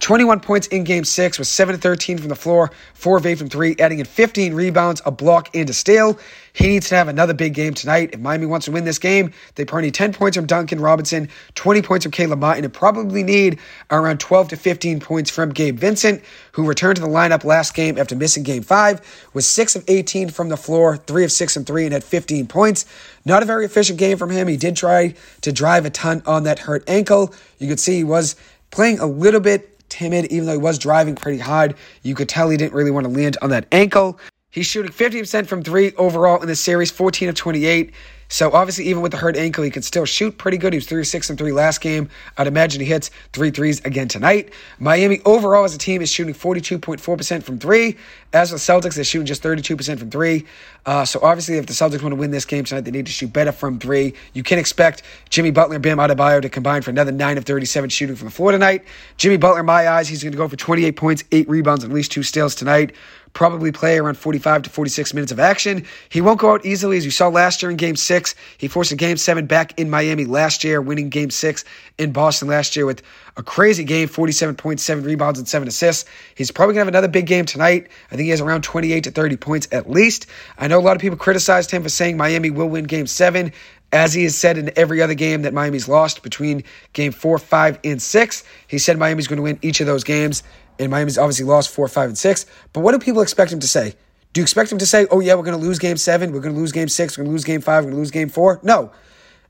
21 0.04 0.42
points 0.42 0.68
in 0.68 0.84
game 0.84 1.06
six 1.06 1.40
with 1.40 1.48
7 1.48 1.76
to 1.76 1.82
13 1.82 2.18
from 2.18 2.28
the 2.28 2.36
floor, 2.36 2.72
4 2.94 3.20
of 3.20 3.26
8 3.26 3.38
from 3.38 3.48
three, 3.48 3.74
adding 3.80 4.00
in 4.00 4.06
15 4.06 4.54
rebounds, 4.54 5.02
a 5.06 5.12
block, 5.12 5.50
and 5.56 5.70
a 5.70 5.74
steal. 5.74 6.20
He 6.52 6.68
needs 6.68 6.90
to 6.90 6.96
have 6.96 7.08
another 7.08 7.34
big 7.34 7.54
game 7.54 7.74
tonight. 7.74 8.10
If 8.12 8.20
Miami 8.20 8.46
wants 8.46 8.66
to 8.66 8.74
win 8.74 8.84
this 8.84 9.00
game, 9.00 9.32
they 9.56 9.64
probably 9.64 9.84
need 9.88 9.94
10 9.94 10.12
points 10.12 10.36
from 10.36 10.46
Duncan 10.46 10.82
Robinson, 10.82 11.30
20 11.56 11.82
points 11.84 12.04
from 12.04 12.12
Caleb 12.12 12.40
Martin, 12.40 12.66
and 12.66 12.74
probably 12.74 13.24
need 13.24 13.60
around 13.92 14.20
12 14.20 14.50
to 14.50 14.58
15 14.58 15.00
points 15.00 15.32
from 15.32 15.52
Gabe 15.54 15.80
Vincent, 15.80 16.22
who 16.52 16.68
returned 16.68 16.98
to 16.98 17.02
the 17.02 17.08
lineup 17.08 17.46
last 17.46 17.74
game 17.74 17.98
after 17.98 18.14
missing 18.14 18.44
game 18.44 18.62
five, 18.62 19.00
was 19.34 19.48
6 19.48 19.78
of 19.78 19.86
18 19.88 20.28
from 20.28 20.50
the 20.50 20.58
floor, 20.58 20.98
3 20.98 21.24
of 21.24 21.32
6 21.32 21.54
from 21.54 21.64
3, 21.64 21.86
and 21.86 21.94
had 21.94 22.04
15 22.04 22.48
points. 22.48 22.86
Not 23.24 23.42
a 23.42 23.46
very 23.46 23.64
efficient 23.64 24.00
game 24.00 24.18
from 24.18 24.32
him. 24.32 24.50
He 24.50 24.58
did 24.58 24.76
try 24.76 25.16
to 25.40 25.54
drive 25.54 25.86
a 25.86 25.90
ton 25.90 26.22
on 26.26 26.44
that 26.44 26.60
hurt 26.60 26.84
ankle. 26.90 27.34
You 27.58 27.70
could 27.70 27.80
see 27.80 27.96
he 27.96 28.04
was 28.04 28.36
playing 28.70 29.00
a 29.00 29.06
little 29.06 29.40
bit 29.40 29.73
timid, 29.94 30.26
even 30.32 30.48
though 30.48 30.54
he 30.54 30.58
was 30.58 30.80
driving 30.80 31.16
pretty 31.16 31.38
hard. 31.38 31.76
You 32.02 32.16
could 32.16 32.28
tell 32.28 32.50
he 32.50 32.58
didn't 32.58 32.74
really 32.74 32.92
want 32.92 33.06
to 33.06 33.14
land 33.14 33.38
on 33.42 33.52
that 33.52 33.68
ankle. 33.72 34.20
He's 34.54 34.68
shooting 34.68 34.92
50% 34.92 35.48
from 35.48 35.64
three 35.64 35.94
overall 35.98 36.40
in 36.40 36.48
the 36.48 36.56
series, 36.56 36.92
14 36.92 37.30
of 37.30 37.34
28. 37.34 37.92
So 38.28 38.52
obviously, 38.52 38.86
even 38.86 39.02
with 39.02 39.12
the 39.12 39.18
hurt 39.18 39.36
ankle, 39.36 39.64
he 39.64 39.72
can 39.72 39.82
still 39.82 40.06
shoot 40.06 40.38
pretty 40.38 40.58
good. 40.58 40.74
He 40.74 40.78
was 40.78 40.86
3 40.86 41.04
6 41.04 41.32
and 41.32 41.40
3 41.40 41.52
last 41.52 41.82
game. 41.82 42.08
I'd 42.38 42.46
imagine 42.46 42.80
he 42.80 42.86
hits 42.86 43.10
three 43.32 43.50
threes 43.50 43.84
again 43.84 44.08
tonight. 44.08 44.54
Miami 44.78 45.22
overall 45.26 45.64
as 45.64 45.74
a 45.74 45.80
team 45.80 46.04
is 46.04 46.12
shooting 46.12 46.36
42.4% 46.36 47.44
from 47.44 47.58
three. 47.58 47.98
As 48.32 48.50
for 48.52 48.56
the 48.56 48.60
Celtics, 48.60 48.94
they're 48.94 49.04
shooting 49.04 49.26
just 49.26 49.42
32% 49.42 49.98
from 49.98 50.12
three. 50.12 50.46
Uh, 50.86 51.04
so 51.04 51.20
obviously, 51.24 51.58
if 51.58 51.66
the 51.66 51.74
Celtics 51.74 52.04
want 52.04 52.14
to 52.14 52.16
win 52.16 52.30
this 52.30 52.46
game 52.46 52.64
tonight, 52.64 52.82
they 52.82 52.92
need 52.92 53.08
to 53.08 53.12
shoot 53.12 53.34
better 53.34 53.52
from 53.52 53.80
three. 53.80 54.14
You 54.34 54.44
can 54.44 54.60
expect 54.60 55.02
Jimmy 55.30 55.50
Butler 55.50 55.76
and 55.76 55.84
Bam 55.84 55.98
Adebayo 55.98 56.44
to 56.44 56.50
combine 56.50 56.84
for 56.84 56.92
another 56.92 57.12
9 57.12 57.40
of 57.40 57.46
37 57.46 57.90
shooting 57.90 58.16
from 58.16 58.28
the 58.28 58.34
floor 58.34 58.52
tonight. 58.52 58.84
Jimmy 59.18 59.38
Butler, 59.38 59.62
in 59.62 59.66
my 59.66 59.88
eyes, 59.88 60.08
he's 60.08 60.24
going 60.24 60.32
to 60.32 60.38
go 60.38 60.48
for 60.48 60.56
28 60.56 60.96
points, 60.96 61.24
8 61.32 61.50
rebounds, 61.50 61.84
and 61.84 61.92
at 61.92 61.96
least 61.96 62.12
2 62.12 62.22
steals 62.22 62.54
tonight 62.54 62.94
probably 63.34 63.72
play 63.72 63.98
around 63.98 64.16
45 64.16 64.64
to 64.64 64.70
46 64.70 65.14
minutes 65.14 65.32
of 65.32 65.40
action. 65.40 65.86
He 66.10 66.22
won't 66.22 66.40
go 66.40 66.52
out 66.54 66.66
easily, 66.66 66.98
as 66.98 67.06
you 67.06 67.12
saw 67.12 67.28
last 67.28 67.62
year 67.62 67.72
in 67.72 67.78
Game 67.78 67.96
6. 67.96 68.36
He 68.58 68.68
forced 68.68 68.92
a 68.92 68.96
Game 68.96 69.18
7 69.18 69.46
back 69.46 69.80
in 69.80 69.90
Miami 69.90 70.26
last 70.26 70.64
year, 70.64 70.82
winning 70.82 71.10
Game 71.10 71.30
6 71.30 71.66
in 71.98 72.12
Boston 72.12 72.48
last 72.48 72.76
year 72.76 72.86
with 72.86 73.02
a 73.36 73.44
crazy 73.44 73.84
game 73.84 74.08
47.7 74.08 75.06
rebounds 75.06 75.40
and 75.40 75.48
7 75.48 75.68
assists. 75.68 76.10
He's 76.36 76.52
probably 76.52 76.76
going 76.76 76.86
to 76.86 76.86
have 76.86 76.94
another 76.94 77.08
big 77.08 77.26
game 77.26 77.46
tonight. 77.46 77.88
I 78.12 78.16
think 78.16 78.26
he 78.26 78.30
has 78.30 78.42
around 78.42 78.64
28 78.64 79.04
to 79.06 79.12
30 79.12 79.38
points 79.38 79.68
at 79.72 79.90
least. 79.90 80.28
I 80.58 80.68
know 80.68 80.80
a 80.80 80.82
lot 80.82 80.96
of 80.96 81.02
people 81.02 81.18
criticized 81.18 81.72
him 81.72 81.84
for 81.84 81.90
saying 81.90 82.18
Miami 82.18 82.52
will 82.52 82.70
win 82.70 82.86
Game 82.86 83.08
7 83.08 83.52
as 83.94 84.12
he 84.12 84.24
has 84.24 84.36
said 84.36 84.58
in 84.58 84.72
every 84.76 85.02
other 85.02 85.14
game 85.14 85.44
that 85.44 85.54
Miami's 85.54 85.88
lost 85.88 86.24
between 86.24 86.64
game 86.94 87.12
four, 87.12 87.38
five, 87.38 87.80
and 87.84 88.02
six. 88.02 88.44
He 88.68 88.80
said 88.80 88.98
Miami's 88.98 89.28
going 89.28 89.38
to 89.38 89.44
win 89.44 89.60
each 89.62 89.82
of 89.82 89.88
those 89.88 90.04
games 90.04 90.42
and 90.80 90.92
Miami's 90.92 91.18
obviously 91.18 91.46
lost 91.46 91.70
four, 91.70 91.88
five, 91.88 92.10
and 92.10 92.18
six. 92.18 92.46
But 92.72 92.82
what 92.82 92.92
do 92.92 93.00
people 93.00 93.22
expect 93.22 93.52
him 93.52 93.60
to 93.60 93.68
say? 93.68 93.96
Do 94.34 94.42
you 94.42 94.44
expect 94.44 94.72
him 94.72 94.80
to 94.80 94.86
say, 94.86 95.06
oh, 95.12 95.20
yeah, 95.20 95.36
we're 95.36 95.44
going 95.44 95.60
to 95.60 95.64
lose 95.64 95.78
game 95.78 95.98
seven, 95.98 96.32
we're 96.32 96.40
going 96.40 96.56
to 96.56 96.60
lose 96.60 96.72
game 96.72 96.88
six, 96.88 97.18
we're 97.18 97.24
going 97.24 97.32
to 97.32 97.34
lose 97.34 97.44
game 97.44 97.62
five, 97.62 97.84
we're 97.84 97.92
going 97.92 97.98
to 97.98 98.00
lose 98.00 98.12
game 98.12 98.30
four? 98.30 98.60
No. 98.64 98.92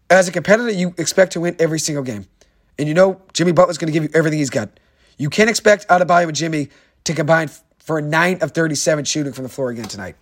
As 0.10 0.28
a 0.28 0.32
competitor, 0.32 0.70
you 0.70 0.94
expect 0.98 1.34
to 1.34 1.40
win 1.40 1.56
every 1.58 1.80
single 1.80 2.04
game. 2.04 2.28
And 2.78 2.88
you 2.88 2.94
know 2.94 3.22
Jimmy 3.34 3.54
Butler's 3.54 3.78
going 3.78 3.88
to 3.88 3.94
give 3.94 4.04
you 4.04 4.10
everything 4.14 4.40
he's 4.40 4.50
got. 4.50 4.70
You 5.18 5.30
can't 5.30 5.50
expect 5.50 5.88
Adebayo 5.88 6.28
and 6.28 6.36
Jimmy 6.36 6.70
to 7.06 7.14
combine 7.14 7.50
for 7.80 8.00
a 8.00 8.02
9 8.02 8.40
of 8.42 8.52
37 8.52 9.06
shooting 9.06 9.34
from 9.34 9.44
the 9.44 9.50
floor 9.50 9.70
again 9.70 9.86
tonight. 9.86 10.16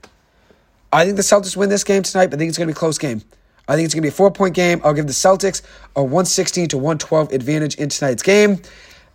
I 0.94 1.06
think 1.06 1.16
the 1.16 1.24
Celtics 1.24 1.56
win 1.56 1.70
this 1.70 1.84
game 1.84 2.04
tonight, 2.04 2.28
but 2.28 2.36
I 2.36 2.40
think 2.40 2.50
it's 2.50 2.58
going 2.58 2.68
to 2.68 2.74
be 2.74 2.78
a 2.78 2.80
close 2.80 2.98
game. 2.98 3.22
I 3.68 3.76
think 3.76 3.86
it's 3.86 3.94
going 3.94 4.02
to 4.02 4.06
be 4.08 4.10
a 4.10 4.16
four 4.16 4.32
point 4.32 4.54
game. 4.54 4.82
I'll 4.84 4.94
give 4.94 5.08
the 5.08 5.14
Celtics 5.14 5.62
a 5.96 6.04
116 6.04 6.70
to 6.70 6.78
112 6.78 7.32
advantage 7.32 7.76
in 7.76 7.90
tonight's 7.90 8.22
game. 8.22 8.62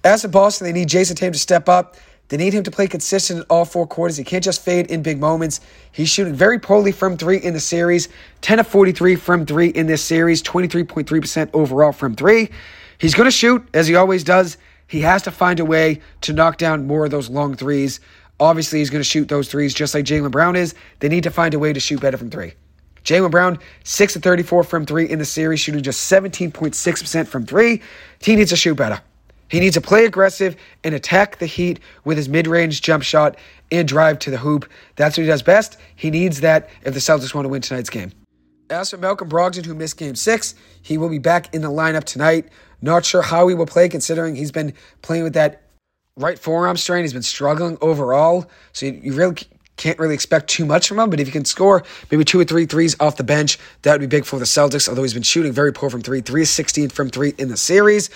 As 0.06 0.22
for 0.22 0.28
Boston, 0.28 0.66
they 0.66 0.72
need 0.72 0.86
Jayson 0.86 1.16
Tatum 1.16 1.32
to 1.32 1.38
step 1.38 1.68
up. 1.68 1.96
They 2.28 2.36
need 2.36 2.52
him 2.52 2.62
to 2.62 2.70
play 2.70 2.86
consistent 2.86 3.40
in 3.40 3.46
all 3.50 3.64
four 3.64 3.88
quarters. 3.88 4.16
He 4.16 4.22
can't 4.22 4.44
just 4.44 4.62
fade 4.62 4.86
in 4.88 5.02
big 5.02 5.18
moments. 5.18 5.60
He's 5.90 6.08
shooting 6.08 6.32
very 6.32 6.60
poorly 6.60 6.92
from 6.92 7.16
three 7.16 7.38
in 7.38 7.54
the 7.54 7.60
series 7.60 8.08
10 8.40 8.60
of 8.60 8.68
43 8.68 9.16
from 9.16 9.44
three 9.46 9.66
in 9.66 9.88
this 9.88 10.04
series, 10.04 10.44
23.3% 10.44 11.50
overall 11.52 11.90
from 11.90 12.14
three. 12.14 12.50
He's 12.98 13.14
going 13.14 13.24
to 13.24 13.32
shoot, 13.32 13.68
as 13.74 13.88
he 13.88 13.96
always 13.96 14.22
does. 14.22 14.58
He 14.86 15.00
has 15.00 15.22
to 15.22 15.32
find 15.32 15.58
a 15.58 15.64
way 15.64 16.00
to 16.20 16.32
knock 16.32 16.56
down 16.56 16.86
more 16.86 17.06
of 17.06 17.10
those 17.10 17.28
long 17.28 17.56
threes. 17.56 17.98
Obviously, 18.38 18.78
he's 18.78 18.90
going 18.90 19.02
to 19.02 19.08
shoot 19.08 19.28
those 19.28 19.48
threes 19.48 19.74
just 19.74 19.92
like 19.92 20.04
Jaylen 20.04 20.30
Brown 20.30 20.54
is. 20.54 20.76
They 21.00 21.08
need 21.08 21.24
to 21.24 21.32
find 21.32 21.52
a 21.52 21.58
way 21.58 21.72
to 21.72 21.80
shoot 21.80 22.00
better 22.00 22.16
from 22.16 22.30
three. 22.30 22.52
Jaylen 23.02 23.32
Brown, 23.32 23.58
6 23.82 24.14
of 24.14 24.22
34 24.22 24.62
from 24.62 24.86
three 24.86 25.10
in 25.10 25.18
the 25.18 25.24
series, 25.24 25.58
shooting 25.58 25.82
just 25.82 26.08
17.6% 26.08 27.26
from 27.26 27.44
three. 27.44 27.82
He 28.20 28.36
needs 28.36 28.50
to 28.50 28.56
shoot 28.56 28.76
better. 28.76 29.00
He 29.48 29.60
needs 29.60 29.74
to 29.74 29.80
play 29.80 30.04
aggressive 30.04 30.56
and 30.84 30.94
attack 30.94 31.38
the 31.38 31.46
Heat 31.46 31.80
with 32.04 32.16
his 32.16 32.28
mid 32.28 32.46
range 32.46 32.82
jump 32.82 33.02
shot 33.02 33.36
and 33.70 33.86
drive 33.86 34.18
to 34.20 34.30
the 34.30 34.38
hoop. 34.38 34.68
That's 34.96 35.16
what 35.16 35.22
he 35.22 35.28
does 35.28 35.42
best. 35.42 35.78
He 35.94 36.10
needs 36.10 36.40
that 36.40 36.68
if 36.84 36.94
the 36.94 37.00
Celtics 37.00 37.34
want 37.34 37.44
to 37.44 37.48
win 37.48 37.62
tonight's 37.62 37.90
game. 37.90 38.12
As 38.68 38.90
for 38.90 38.96
Malcolm 38.96 39.28
Brogdon, 39.28 39.64
who 39.64 39.74
missed 39.74 39.96
game 39.96 40.16
six, 40.16 40.54
he 40.82 40.98
will 40.98 41.08
be 41.08 41.18
back 41.18 41.54
in 41.54 41.62
the 41.62 41.70
lineup 41.70 42.04
tonight. 42.04 42.48
Not 42.82 43.04
sure 43.04 43.22
how 43.22 43.46
he 43.48 43.54
will 43.54 43.66
play, 43.66 43.88
considering 43.88 44.34
he's 44.34 44.50
been 44.50 44.74
playing 45.02 45.22
with 45.22 45.34
that 45.34 45.62
right 46.16 46.38
forearm 46.38 46.76
strain. 46.76 47.04
He's 47.04 47.12
been 47.12 47.22
struggling 47.22 47.78
overall. 47.80 48.50
So 48.72 48.86
you, 48.86 48.92
you 49.02 49.12
really 49.12 49.36
can't 49.76 49.98
really 49.98 50.14
expect 50.14 50.48
too 50.48 50.64
much 50.64 50.88
from 50.88 50.98
him, 50.98 51.10
but 51.10 51.20
if 51.20 51.28
he 51.28 51.32
can 51.32 51.44
score 51.44 51.84
maybe 52.10 52.24
two 52.24 52.40
or 52.40 52.44
three 52.44 52.66
threes 52.66 52.96
off 52.98 53.16
the 53.16 53.24
bench, 53.24 53.58
that 53.82 53.92
would 53.92 54.00
be 54.00 54.06
big 54.06 54.24
for 54.24 54.38
the 54.38 54.44
Celtics, 54.44 54.88
although 54.88 55.02
he's 55.02 55.14
been 55.14 55.22
shooting 55.22 55.52
very 55.52 55.72
poor 55.72 55.90
from 55.90 56.02
three. 56.02 56.20
3 56.20 56.44
16 56.44 56.88
from 56.88 57.10
three 57.10 57.34
in 57.38 57.48
the 57.48 57.56
series. 57.56 58.10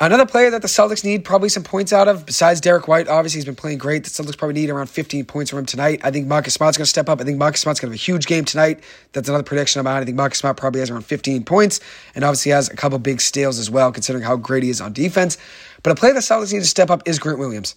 Another 0.00 0.26
player 0.26 0.48
that 0.50 0.62
the 0.62 0.68
Celtics 0.68 1.04
need 1.04 1.24
probably 1.24 1.48
some 1.48 1.64
points 1.64 1.92
out 1.92 2.06
of, 2.06 2.24
besides 2.24 2.60
Derrick 2.60 2.86
White, 2.86 3.08
obviously 3.08 3.38
he's 3.38 3.44
been 3.44 3.56
playing 3.56 3.78
great. 3.78 4.04
The 4.04 4.10
Celtics 4.10 4.38
probably 4.38 4.54
need 4.54 4.70
around 4.70 4.86
15 4.86 5.24
points 5.24 5.50
from 5.50 5.58
him 5.58 5.66
tonight. 5.66 6.00
I 6.04 6.12
think 6.12 6.28
Marcus 6.28 6.54
Smart's 6.54 6.78
going 6.78 6.84
to 6.84 6.88
step 6.88 7.08
up. 7.08 7.20
I 7.20 7.24
think 7.24 7.36
Marcus 7.36 7.62
Smart's 7.62 7.80
going 7.80 7.88
to 7.88 7.94
have 7.94 8.00
a 8.00 8.04
huge 8.04 8.26
game 8.26 8.44
tonight. 8.44 8.84
That's 9.12 9.28
another 9.28 9.42
prediction 9.42 9.80
of 9.80 9.84
mine. 9.84 10.00
I 10.00 10.04
think 10.04 10.16
Marcus 10.16 10.38
Smart 10.38 10.56
probably 10.56 10.78
has 10.80 10.90
around 10.90 11.04
15 11.04 11.44
points 11.44 11.80
and 12.14 12.22
obviously 12.22 12.52
has 12.52 12.68
a 12.68 12.76
couple 12.76 12.96
big 13.00 13.20
steals 13.20 13.58
as 13.58 13.72
well, 13.72 13.90
considering 13.90 14.22
how 14.22 14.36
great 14.36 14.62
he 14.62 14.70
is 14.70 14.80
on 14.80 14.92
defense. 14.92 15.36
But 15.82 15.90
a 15.90 15.96
player 15.96 16.14
the 16.14 16.20
Celtics 16.20 16.52
need 16.52 16.60
to 16.60 16.66
step 16.66 16.90
up 16.90 17.02
is 17.08 17.18
Grant 17.18 17.40
Williams. 17.40 17.74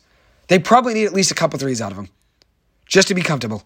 They 0.47 0.59
probably 0.59 0.93
need 0.93 1.05
at 1.05 1.13
least 1.13 1.31
a 1.31 1.35
couple 1.35 1.57
threes 1.57 1.81
out 1.81 1.91
of 1.91 1.97
him 1.97 2.09
just 2.85 3.07
to 3.07 3.15
be 3.15 3.23
comfortable. 3.23 3.63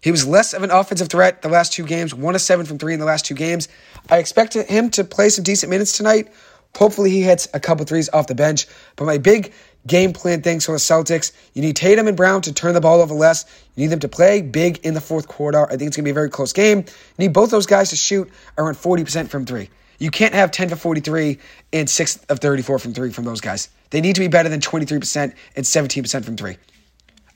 He 0.00 0.12
was 0.12 0.24
less 0.24 0.52
of 0.52 0.62
an 0.62 0.70
offensive 0.70 1.08
threat 1.08 1.42
the 1.42 1.48
last 1.48 1.72
two 1.72 1.84
games, 1.84 2.14
one 2.14 2.36
of 2.36 2.40
seven 2.40 2.66
from 2.66 2.78
three 2.78 2.94
in 2.94 3.00
the 3.00 3.06
last 3.06 3.24
two 3.24 3.34
games. 3.34 3.66
I 4.08 4.18
expect 4.18 4.54
him 4.54 4.90
to 4.90 5.02
play 5.02 5.30
some 5.30 5.42
decent 5.42 5.70
minutes 5.70 5.96
tonight. 5.96 6.28
Hopefully, 6.76 7.10
he 7.10 7.22
hits 7.22 7.48
a 7.54 7.60
couple 7.60 7.84
threes 7.84 8.08
off 8.12 8.26
the 8.26 8.34
bench. 8.34 8.66
But 8.96 9.06
my 9.06 9.18
big 9.18 9.52
game 9.86 10.12
plan 10.12 10.42
things 10.42 10.66
for 10.66 10.72
the 10.72 10.78
Celtics 10.78 11.32
you 11.54 11.62
need 11.62 11.76
Tatum 11.76 12.08
and 12.08 12.16
Brown 12.16 12.42
to 12.42 12.52
turn 12.52 12.74
the 12.74 12.80
ball 12.80 13.00
over 13.00 13.14
less. 13.14 13.44
You 13.74 13.82
need 13.82 13.92
them 13.92 14.00
to 14.00 14.08
play 14.08 14.42
big 14.42 14.78
in 14.84 14.94
the 14.94 15.00
fourth 15.00 15.28
quarter. 15.28 15.66
I 15.66 15.76
think 15.76 15.82
it's 15.82 15.96
going 15.96 16.04
to 16.04 16.08
be 16.08 16.10
a 16.10 16.14
very 16.14 16.30
close 16.30 16.52
game. 16.52 16.78
You 16.78 16.84
need 17.18 17.32
both 17.32 17.50
those 17.50 17.66
guys 17.66 17.90
to 17.90 17.96
shoot 17.96 18.30
around 18.58 18.74
40% 18.74 19.28
from 19.28 19.46
three. 19.46 19.70
You 19.98 20.10
can't 20.10 20.34
have 20.34 20.50
10 20.50 20.68
for 20.68 20.76
43 20.76 21.38
and 21.72 21.88
6 21.88 22.16
of 22.28 22.40
34 22.40 22.78
from 22.78 22.92
three 22.92 23.10
from 23.10 23.24
those 23.24 23.40
guys. 23.40 23.70
They 23.90 24.00
need 24.00 24.14
to 24.16 24.20
be 24.20 24.28
better 24.28 24.48
than 24.48 24.60
23% 24.60 25.34
and 25.56 25.64
17% 25.64 26.24
from 26.24 26.36
three. 26.36 26.56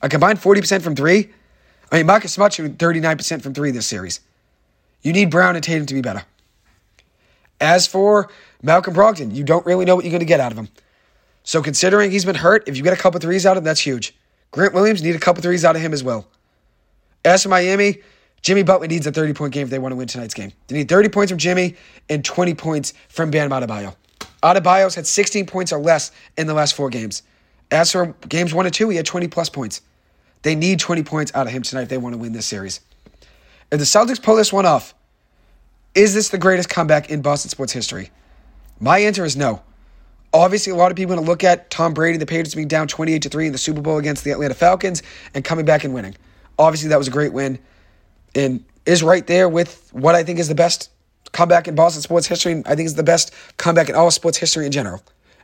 A 0.01 0.09
combined 0.09 0.39
40% 0.39 0.81
from 0.81 0.95
three. 0.95 1.31
I 1.91 1.97
mean, 1.97 2.05
Marcus 2.05 2.33
Smart 2.33 2.53
shooting 2.53 2.75
39% 2.75 3.41
from 3.41 3.53
three 3.53 3.71
this 3.71 3.87
series. 3.87 4.19
You 5.01 5.13
need 5.13 5.31
Brown 5.31 5.55
and 5.55 5.63
Tatum 5.63 5.85
to 5.87 5.93
be 5.93 6.01
better. 6.01 6.23
As 7.59 7.87
for 7.87 8.29
Malcolm 8.61 8.93
Brogdon, 8.93 9.33
you 9.33 9.43
don't 9.43 9.65
really 9.65 9.85
know 9.85 9.95
what 9.95 10.05
you're 10.05 10.11
going 10.11 10.19
to 10.19 10.25
get 10.25 10.39
out 10.39 10.51
of 10.51 10.57
him. 10.57 10.69
So 11.43 11.61
considering 11.61 12.11
he's 12.11 12.25
been 12.25 12.35
hurt, 12.35 12.67
if 12.67 12.77
you 12.77 12.83
get 12.83 12.93
a 12.93 12.97
couple 12.97 13.19
threes 13.19 13.45
out 13.45 13.57
of 13.57 13.61
him, 13.61 13.65
that's 13.65 13.79
huge. 13.79 14.15
Grant 14.51 14.73
Williams 14.73 15.01
need 15.01 15.15
a 15.15 15.19
couple 15.19 15.41
threes 15.41 15.65
out 15.65 15.75
of 15.75 15.81
him 15.81 15.93
as 15.93 16.03
well. 16.03 16.27
As 17.25 17.43
for 17.43 17.49
Miami, 17.49 17.99
Jimmy 18.41 18.63
Butler 18.63 18.87
needs 18.87 19.07
a 19.07 19.11
30 19.11 19.33
point 19.33 19.53
game 19.53 19.63
if 19.63 19.69
they 19.69 19.79
want 19.79 19.91
to 19.91 19.95
win 19.95 20.07
tonight's 20.07 20.33
game. 20.33 20.51
They 20.67 20.75
need 20.75 20.89
30 20.89 21.09
points 21.09 21.31
from 21.31 21.37
Jimmy 21.37 21.75
and 22.09 22.23
20 22.23 22.53
points 22.55 22.93
from 23.09 23.31
Bam 23.31 23.49
Adebayo. 23.51 23.95
Adebayo's 24.43 24.95
had 24.95 25.05
16 25.05 25.45
points 25.45 25.71
or 25.71 25.79
less 25.79 26.11
in 26.37 26.47
the 26.47 26.53
last 26.53 26.75
four 26.75 26.89
games. 26.89 27.23
As 27.69 27.91
for 27.91 28.07
games 28.27 28.53
one 28.53 28.65
and 28.65 28.73
two, 28.73 28.89
he 28.89 28.97
had 28.97 29.05
20 29.05 29.27
plus 29.27 29.49
points. 29.49 29.81
They 30.41 30.55
need 30.55 30.79
20 30.79 31.03
points 31.03 31.31
out 31.35 31.47
of 31.47 31.53
him 31.53 31.61
tonight 31.61 31.83
if 31.83 31.89
they 31.89 31.97
want 31.97 32.13
to 32.13 32.17
win 32.17 32.33
this 32.33 32.47
series. 32.47 32.81
If 33.71 33.79
the 33.79 33.85
Celtics 33.85 34.21
pull 34.21 34.35
this 34.35 34.51
one 34.51 34.65
off, 34.65 34.93
is 35.93 36.13
this 36.13 36.29
the 36.29 36.37
greatest 36.37 36.69
comeback 36.69 37.09
in 37.09 37.21
Boston 37.21 37.49
sports 37.49 37.71
history? 37.71 38.09
My 38.81 38.97
answer 38.97 39.23
is 39.23 39.37
no. 39.37 39.61
Obviously, 40.33 40.73
a 40.73 40.75
lot 40.75 40.91
of 40.91 40.97
people 40.97 41.13
are 41.13 41.17
going 41.17 41.25
to 41.25 41.29
look 41.29 41.43
at 41.43 41.69
Tom 41.69 41.93
Brady, 41.93 42.17
the 42.17 42.25
Patriots 42.25 42.55
being 42.55 42.67
down 42.67 42.87
28 42.87 43.21
to 43.21 43.29
3 43.29 43.45
in 43.45 43.51
the 43.51 43.59
Super 43.59 43.79
Bowl 43.79 43.99
against 43.99 44.23
the 44.23 44.31
Atlanta 44.31 44.55
Falcons 44.55 45.03
and 45.35 45.45
coming 45.45 45.65
back 45.65 45.83
and 45.83 45.93
winning. 45.93 46.15
Obviously, 46.57 46.89
that 46.89 46.97
was 46.97 47.07
a 47.07 47.11
great 47.11 47.31
win 47.31 47.59
and 48.33 48.63
is 48.87 49.03
right 49.03 49.27
there 49.27 49.47
with 49.47 49.89
what 49.93 50.15
I 50.15 50.23
think 50.23 50.39
is 50.39 50.47
the 50.47 50.55
best 50.55 50.89
comeback 51.31 51.67
in 51.67 51.75
Boston 51.75 52.01
sports 52.01 52.25
history. 52.25 52.53
And 52.53 52.67
I 52.67 52.75
think 52.75 52.87
is 52.87 52.95
the 52.95 53.03
best 53.03 53.33
comeback 53.57 53.87
in 53.87 53.95
all 53.95 54.09
sports 54.09 54.37
history 54.37 54.65
in 54.65 54.71
general. 54.71 55.03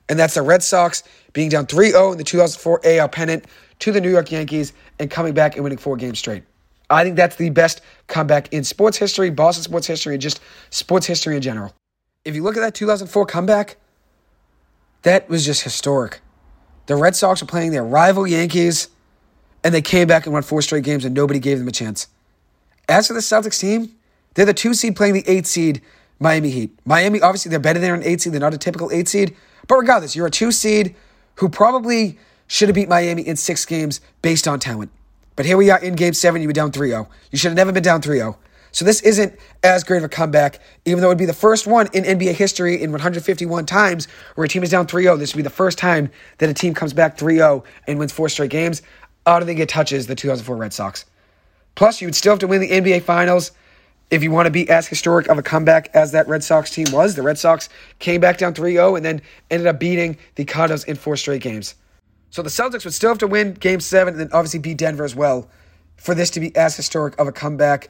And 0.10 0.18
that's 0.18 0.34
the 0.34 0.42
Red 0.42 0.64
Sox 0.64 1.04
being 1.34 1.50
down 1.50 1.68
3 1.68 1.92
0 1.92 2.14
in 2.14 2.18
the 2.18 2.24
2004 2.24 2.82
AL 2.86 3.10
pennant 3.10 3.46
to 3.80 3.92
the 3.92 4.02
New 4.02 4.10
York 4.10 4.32
Yankees 4.32 4.74
and 4.98 5.12
coming 5.12 5.36
back 5.36 5.56
and 5.56 5.64
winning 5.64 5.78
four 5.78 5.96
games 5.96 6.18
straight. 6.18 6.44
I 6.90 7.04
think 7.04 7.16
that's 7.16 7.36
the 7.36 7.52
best 7.52 7.82
comeback 8.08 8.52
in 8.52 8.64
sports 8.64 8.98
history, 8.98 9.30
Boston 9.30 9.64
sports 9.64 9.86
history, 9.86 10.16
and 10.16 10.22
just 10.22 10.40
sports 10.72 11.06
history 11.06 11.36
in 11.36 11.42
general. 11.44 11.76
If 12.28 12.36
you 12.36 12.44
look 12.44 12.58
at 12.58 12.60
that 12.60 12.76
2004 12.76 13.26
comeback, 13.26 13.78
that 15.04 15.30
was 15.30 15.46
just 15.46 15.64
historic. 15.64 16.20
The 16.88 16.98
Red 16.98 17.16
Sox 17.16 17.40
were 17.40 17.48
playing 17.48 17.72
their 17.72 17.86
rival 17.86 18.28
Yankees, 18.28 18.90
and 19.64 19.74
they 19.74 19.82
came 19.82 20.10
back 20.10 20.26
and 20.26 20.34
won 20.34 20.44
four 20.44 20.62
straight 20.62 20.84
games, 20.84 21.06
and 21.06 21.16
nobody 21.16 21.40
gave 21.40 21.58
them 21.58 21.70
a 21.70 21.72
chance. 21.72 22.08
As 22.90 23.08
for 23.08 23.14
the 23.14 23.22
Celtics 23.22 23.62
team, 23.62 23.96
they're 24.34 24.46
the 24.46 24.54
two 24.54 24.74
seed 24.74 24.98
playing 24.98 25.14
the 25.14 25.24
eight 25.26 25.48
seed 25.48 25.82
Miami 26.20 26.50
Heat. 26.50 26.78
Miami, 26.84 27.22
obviously, 27.22 27.50
they're 27.50 27.60
better 27.60 27.80
than 27.80 27.94
an 27.94 28.04
eight 28.04 28.20
seed. 28.20 28.34
They're 28.34 28.42
not 28.42 28.54
a 28.54 28.58
typical 28.58 28.92
eight 28.92 29.08
seed. 29.08 29.34
But 29.66 29.78
regardless, 29.78 30.14
you're 30.14 30.28
a 30.28 30.32
two 30.32 30.52
seed 30.52 30.98
who 31.36 31.48
probably 31.48 32.20
should 32.48 32.68
have 32.68 32.76
beat 32.76 32.90
Miami 32.90 33.26
in 33.26 33.38
six 33.38 33.66
games 33.66 34.02
based 34.22 34.50
on 34.50 34.60
talent. 34.60 34.92
But 35.38 35.46
here 35.46 35.56
we 35.56 35.70
are 35.70 35.80
in 35.80 35.96
game 35.96 36.14
seven, 36.14 36.42
you 36.42 36.50
were 36.50 36.54
down 36.54 36.74
3 36.74 36.90
0. 36.90 37.08
You 37.32 37.38
should 37.38 37.52
have 37.52 37.58
never 37.58 37.72
been 37.72 37.84
down 37.84 38.02
3 38.02 38.18
0. 38.18 38.38
So 38.72 38.86
this 38.86 39.02
isn't 39.02 39.38
as 39.64 39.84
great 39.84 39.98
of 39.98 40.04
a 40.04 40.10
comeback, 40.10 40.60
even 40.86 41.02
though 41.02 41.08
it 41.08 41.12
would 41.12 41.18
be 41.18 41.26
the 41.26 41.34
first 41.34 41.68
one 41.68 41.88
in 41.94 42.04
NBA 42.04 42.34
history 42.34 42.82
in 42.82 42.92
151 42.92 43.66
times 43.66 44.08
where 44.36 44.46
a 44.46 44.48
team 44.48 44.64
is 44.64 44.70
down 44.70 44.88
3 44.88 45.04
0. 45.04 45.18
This 45.18 45.34
would 45.34 45.40
be 45.40 45.44
the 45.44 45.50
first 45.50 45.78
time 45.78 46.10
that 46.38 46.50
a 46.50 46.54
team 46.54 46.74
comes 46.74 46.94
back 46.94 47.18
3 47.18 47.36
0 47.36 47.64
and 47.88 48.00
wins 48.00 48.12
four 48.12 48.30
straight 48.30 48.52
games. 48.52 48.82
I 49.26 49.40
don't 49.40 49.48
think 49.48 49.60
it 49.60 49.70
touches 49.70 50.08
the 50.08 50.16
2004 50.16 50.56
Red 50.56 50.74
Sox. 50.74 51.06
Plus, 51.76 52.02
you 52.02 52.08
would 52.08 52.16
still 52.16 52.34
have 52.34 52.40
to 52.40 52.48
win 52.48 52.62
the 52.62 52.70
NBA 52.70 53.04
Finals 53.04 53.52
if 54.10 54.24
you 54.24 54.32
want 54.32 54.46
to 54.46 54.52
be 54.52 54.70
as 54.70 54.88
historic 54.88 55.28
of 55.28 55.38
a 55.38 55.44
comeback 55.44 55.90
as 55.94 56.14
that 56.14 56.28
Red 56.28 56.44
Sox 56.44 56.72
team 56.72 56.88
was. 56.92 57.16
The 57.16 57.22
Red 57.22 57.38
Sox 57.38 57.70
came 58.00 58.22
back 58.22 58.38
down 58.38 58.54
3 58.54 58.74
0 58.74 58.96
and 58.96 59.06
then 59.06 59.22
ended 59.52 59.68
up 59.68 59.80
beating 59.80 60.18
the 60.36 60.46
Condos 60.46 60.86
in 60.86 60.96
four 60.96 61.18
straight 61.18 61.42
games. 61.42 61.76
So 62.30 62.42
the 62.42 62.50
Celtics 62.50 62.84
would 62.84 62.94
still 62.94 63.10
have 63.10 63.18
to 63.20 63.28
win 63.28 63.54
game 63.54 63.80
seven 63.80 64.14
and 64.14 64.22
then 64.22 64.30
obviously 64.34 64.60
beat 64.60 64.78
Denver 64.78 65.04
as 65.04 65.16
well 65.16 65.50
for 65.96 66.14
this 66.14 66.30
to 66.32 66.40
be 66.40 66.56
as 66.56 66.76
historic 66.76 67.18
of 67.20 67.28
a 67.28 67.32
comeback. 67.32 67.90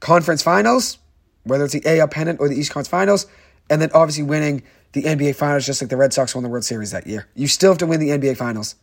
Conference 0.00 0.42
finals, 0.42 0.98
whether 1.44 1.64
it's 1.64 1.74
the 1.74 1.82
AL 1.98 2.08
pennant 2.08 2.40
or 2.40 2.48
the 2.48 2.54
East 2.54 2.70
Conference 2.70 2.88
finals, 2.88 3.26
and 3.70 3.80
then 3.82 3.90
obviously 3.94 4.22
winning 4.22 4.62
the 4.92 5.02
NBA 5.02 5.34
finals 5.34 5.66
just 5.66 5.82
like 5.82 5.90
the 5.90 5.96
Red 5.96 6.12
Sox 6.12 6.34
won 6.34 6.42
the 6.42 6.50
World 6.50 6.64
Series 6.64 6.90
that 6.92 7.06
year. 7.06 7.28
You 7.34 7.46
still 7.46 7.70
have 7.70 7.78
to 7.78 7.86
win 7.86 8.00
the 8.00 8.08
NBA 8.08 8.36
finals 8.36 8.76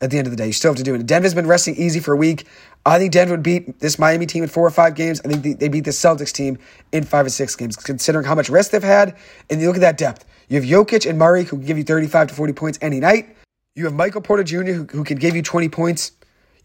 at 0.00 0.10
the 0.10 0.18
end 0.18 0.26
of 0.26 0.30
the 0.30 0.36
day. 0.36 0.46
You 0.46 0.52
still 0.52 0.70
have 0.70 0.76
to 0.76 0.82
do 0.82 0.94
it. 0.94 1.06
Denver's 1.06 1.34
been 1.34 1.46
resting 1.46 1.76
easy 1.76 2.00
for 2.00 2.12
a 2.12 2.16
week. 2.16 2.46
I 2.84 2.98
think 2.98 3.12
Denver 3.12 3.34
would 3.34 3.42
beat 3.42 3.80
this 3.80 3.98
Miami 3.98 4.26
team 4.26 4.42
in 4.42 4.48
four 4.48 4.66
or 4.66 4.70
five 4.70 4.94
games. 4.94 5.20
I 5.24 5.28
think 5.28 5.58
they 5.58 5.68
beat 5.68 5.84
the 5.84 5.90
Celtics 5.90 6.32
team 6.32 6.58
in 6.92 7.04
five 7.04 7.26
or 7.26 7.30
six 7.30 7.56
games, 7.56 7.76
considering 7.76 8.24
how 8.24 8.34
much 8.34 8.50
rest 8.50 8.72
they've 8.72 8.82
had. 8.82 9.16
And 9.48 9.60
you 9.60 9.66
look 9.66 9.76
at 9.76 9.80
that 9.80 9.98
depth. 9.98 10.24
You 10.48 10.60
have 10.60 10.68
Jokic 10.68 11.08
and 11.08 11.18
Murray 11.18 11.44
who 11.44 11.56
can 11.56 11.66
give 11.66 11.78
you 11.78 11.84
35 11.84 12.28
to 12.28 12.34
40 12.34 12.52
points 12.52 12.78
any 12.82 13.00
night. 13.00 13.36
You 13.74 13.84
have 13.84 13.94
Michael 13.94 14.20
Porter 14.20 14.44
Jr., 14.44 14.72
who, 14.72 14.84
who 14.84 15.04
can 15.04 15.18
give 15.18 15.34
you 15.34 15.42
20 15.42 15.68
points. 15.68 16.12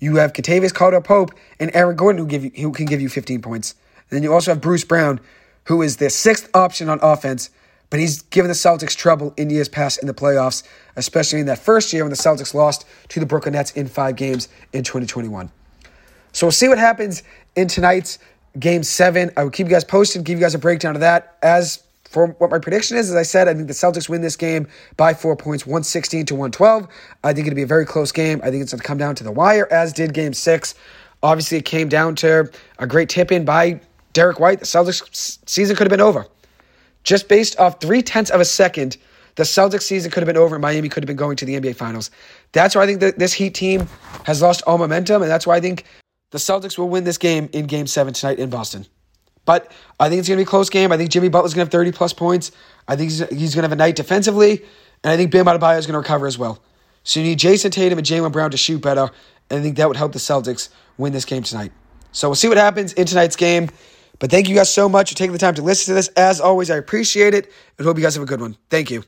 You 0.02 0.16
have 0.16 0.34
Kentavious 0.34 0.74
Caldwell 0.74 1.04
Pope 1.04 1.32
and 1.60 1.74
Aaron 1.74 1.96
Gordon, 1.96 2.20
who, 2.20 2.28
give 2.28 2.44
you, 2.44 2.52
who 2.58 2.72
can 2.72 2.86
give 2.88 3.00
you 3.00 3.08
15 3.08 3.42
points. 3.42 3.76
And 4.10 4.18
then 4.18 4.24
you 4.24 4.34
also 4.34 4.52
have 4.52 4.60
Bruce 4.60 4.84
Brown, 4.84 5.22
who 5.66 5.82
is 5.84 5.98
the 5.98 6.10
sixth 6.10 6.50
option 6.56 6.90
on 6.90 7.00
offense, 7.04 7.52
but 7.92 8.00
he's 8.00 8.24
given 8.24 8.50
the 8.50 8.56
Celtics 8.56 8.96
trouble 8.96 9.32
in 9.38 9.52
years 9.52 9.70
past 9.70 10.02
in 10.02 10.08
the 10.08 10.14
playoffs, 10.14 10.64
especially 10.96 11.40
in 11.40 11.46
that 11.46 11.60
first 11.60 11.94
year 11.94 12.04
when 12.04 12.10
the 12.10 12.18
Celtics 12.18 12.56
lost 12.56 12.86
to 13.10 13.20
the 13.20 13.28
Brooklyn 13.28 13.54
Nets 13.54 13.72
in 13.74 13.88
five 13.88 14.16
games 14.16 14.50
in 14.74 14.84
2021. 14.84 15.52
So 16.32 16.48
we'll 16.48 16.52
see 16.52 16.68
what 16.68 16.80
happens 16.80 17.22
in 17.56 17.68
tonight's 17.68 18.18
game 18.58 18.82
seven. 18.82 19.32
I 19.38 19.44
will 19.44 19.52
keep 19.52 19.68
you 19.68 19.72
guys 19.72 19.84
posted, 19.84 20.24
give 20.24 20.40
you 20.40 20.44
guys 20.44 20.56
a 20.56 20.60
breakdown 20.60 20.96
of 20.96 21.02
that 21.02 21.38
as 21.44 21.84
for 22.12 22.28
what 22.40 22.52
my 22.52 22.60
prediction 22.60 22.98
is, 22.98 23.10
as 23.10 23.16
I 23.16 23.24
said, 23.24 23.48
I 23.48 23.54
think 23.54 23.68
the 23.68 23.74
Celtics 23.74 24.10
win 24.10 24.22
this 24.22 24.36
game 24.36 24.68
by 24.98 25.14
four 25.14 25.38
points, 25.38 25.66
116 25.66 26.26
to 26.26 26.36
112. 26.36 26.88
I 27.24 27.32
think 27.32 27.48
it'll 27.48 27.56
be 27.56 27.62
a 27.62 27.68
very 27.68 27.86
close 27.86 28.12
game. 28.12 28.42
I 28.44 28.52
think 28.52 28.62
it's 28.62 28.74
going 28.74 28.82
to 28.82 28.86
come 28.86 28.98
down 28.98 29.16
to 29.16 29.24
the 29.24 29.32
wire, 29.32 29.66
as 29.72 29.94
did 29.94 30.14
game 30.14 30.34
six. 30.34 30.76
Obviously, 31.24 31.58
it 31.58 31.66
came 31.66 31.88
down 31.88 32.16
to 32.18 32.52
a 32.80 32.86
great 32.86 33.08
tip 33.08 33.32
in 33.32 33.46
by 33.46 33.80
Derrick 34.12 34.42
White. 34.42 34.60
The 34.60 34.66
Celtics 34.66 35.40
season 35.48 35.78
could 35.78 35.88
have 35.88 35.92
been 35.92 36.02
over. 36.02 36.28
Just 37.04 37.30
based 37.30 37.58
off 37.60 37.80
three 37.80 38.02
tenths 38.02 38.30
of 38.30 38.42
a 38.42 38.46
second, 38.46 38.98
the 39.36 39.44
Celtics 39.44 39.84
season 39.84 40.12
could 40.12 40.22
have 40.22 40.28
been 40.28 40.38
over 40.38 40.56
and 40.56 40.62
Miami 40.62 40.90
could 40.90 41.04
have 41.04 41.08
been 41.08 41.16
going 41.16 41.38
to 41.38 41.46
the 41.46 41.58
NBA 41.60 41.78
Finals. 41.78 42.12
That's 42.52 42.76
why 42.76 42.84
I 42.84 42.86
think 42.88 43.00
that 43.00 43.20
this 43.20 43.32
Heat 43.32 43.56
team 43.56 43.88
has 44.26 44.42
lost 44.42 44.64
all 44.68 44.78
momentum, 44.78 45.22
and 45.22 45.32
that's 45.32 45.48
why 45.48 45.56
I 45.56 45.62
think 45.62 45.86
the 46.32 46.38
Celtics 46.38 46.78
will 46.78 46.90
win 46.90 47.06
this 47.06 47.18
game 47.18 47.50
in 47.54 47.68
game 47.68 47.88
seven 47.88 48.14
tonight 48.14 48.38
in 48.38 48.50
Boston. 48.50 48.86
But 49.46 49.72
I 50.00 50.10
think 50.10 50.20
it's 50.20 50.28
going 50.28 50.38
to 50.38 50.44
be 50.44 50.48
a 50.48 50.50
close 50.50 50.70
game. 50.70 50.92
I 50.92 50.98
think 50.98 51.10
Jimmy 51.10 51.30
Butler's 51.30 51.54
going 51.54 51.66
to 51.66 51.68
have 51.68 51.72
30 51.72 51.92
plus 51.92 52.14
points. 52.14 52.52
I 52.88 52.96
think 52.96 53.10
he's, 53.10 53.20
he's 53.30 53.56
going 53.56 53.64
to 53.64 53.70
have 53.70 53.72
a 53.72 53.76
night 53.76 53.96
defensively. 53.96 54.64
And 55.04 55.12
I 55.12 55.18
think 55.18 55.32
Bam 55.32 55.46
Adebayo 55.46 55.80
is 55.80 55.88
going 55.88 55.94
to 55.94 56.00
recover 56.00 56.28
as 56.28 56.38
well. 56.38 56.62
So 57.04 57.20
you 57.20 57.26
need 57.26 57.40
Jayson 57.40 57.72
Tatum 57.72 57.98
and 57.98 58.06
Jaylen 58.06 58.32
Brown 58.32 58.52
to 58.52 58.58
shoot 58.58 58.82
better. 58.82 59.10
And 59.50 59.60
I 59.60 59.64
think 59.64 59.78
that 59.78 59.88
would 59.88 59.98
help 59.98 60.14
the 60.14 60.20
Celtics 60.20 60.70
win 60.98 61.14
this 61.14 61.26
game 61.26 61.44
tonight. 61.44 61.72
So 62.12 62.30
we'll 62.30 62.36
see 62.36 62.48
what 62.48 62.58
happens 62.58 62.94
in 62.94 63.08
tonight's 63.08 63.36
game. 63.36 63.70
But 64.20 64.30
thank 64.30 64.48
you 64.48 64.56
guys 64.56 64.72
so 64.72 64.88
much 64.88 65.10
for 65.10 65.16
taking 65.16 65.34
the 65.34 65.40
time 65.40 65.56
to 65.56 65.64
listen 65.64 65.92
to 65.92 65.96
this. 65.96 66.08
As 66.10 66.40
always, 66.40 66.70
I 66.70 66.78
appreciate 66.78 67.34
it 67.34 67.52
and 67.78 67.88
hope 67.88 67.98
you 67.98 68.04
guys 68.04 68.14
have 68.14 68.24
a 68.24 68.28
good 68.28 68.42
one. 68.42 68.56
Thank 68.70 68.92
you. 68.92 69.04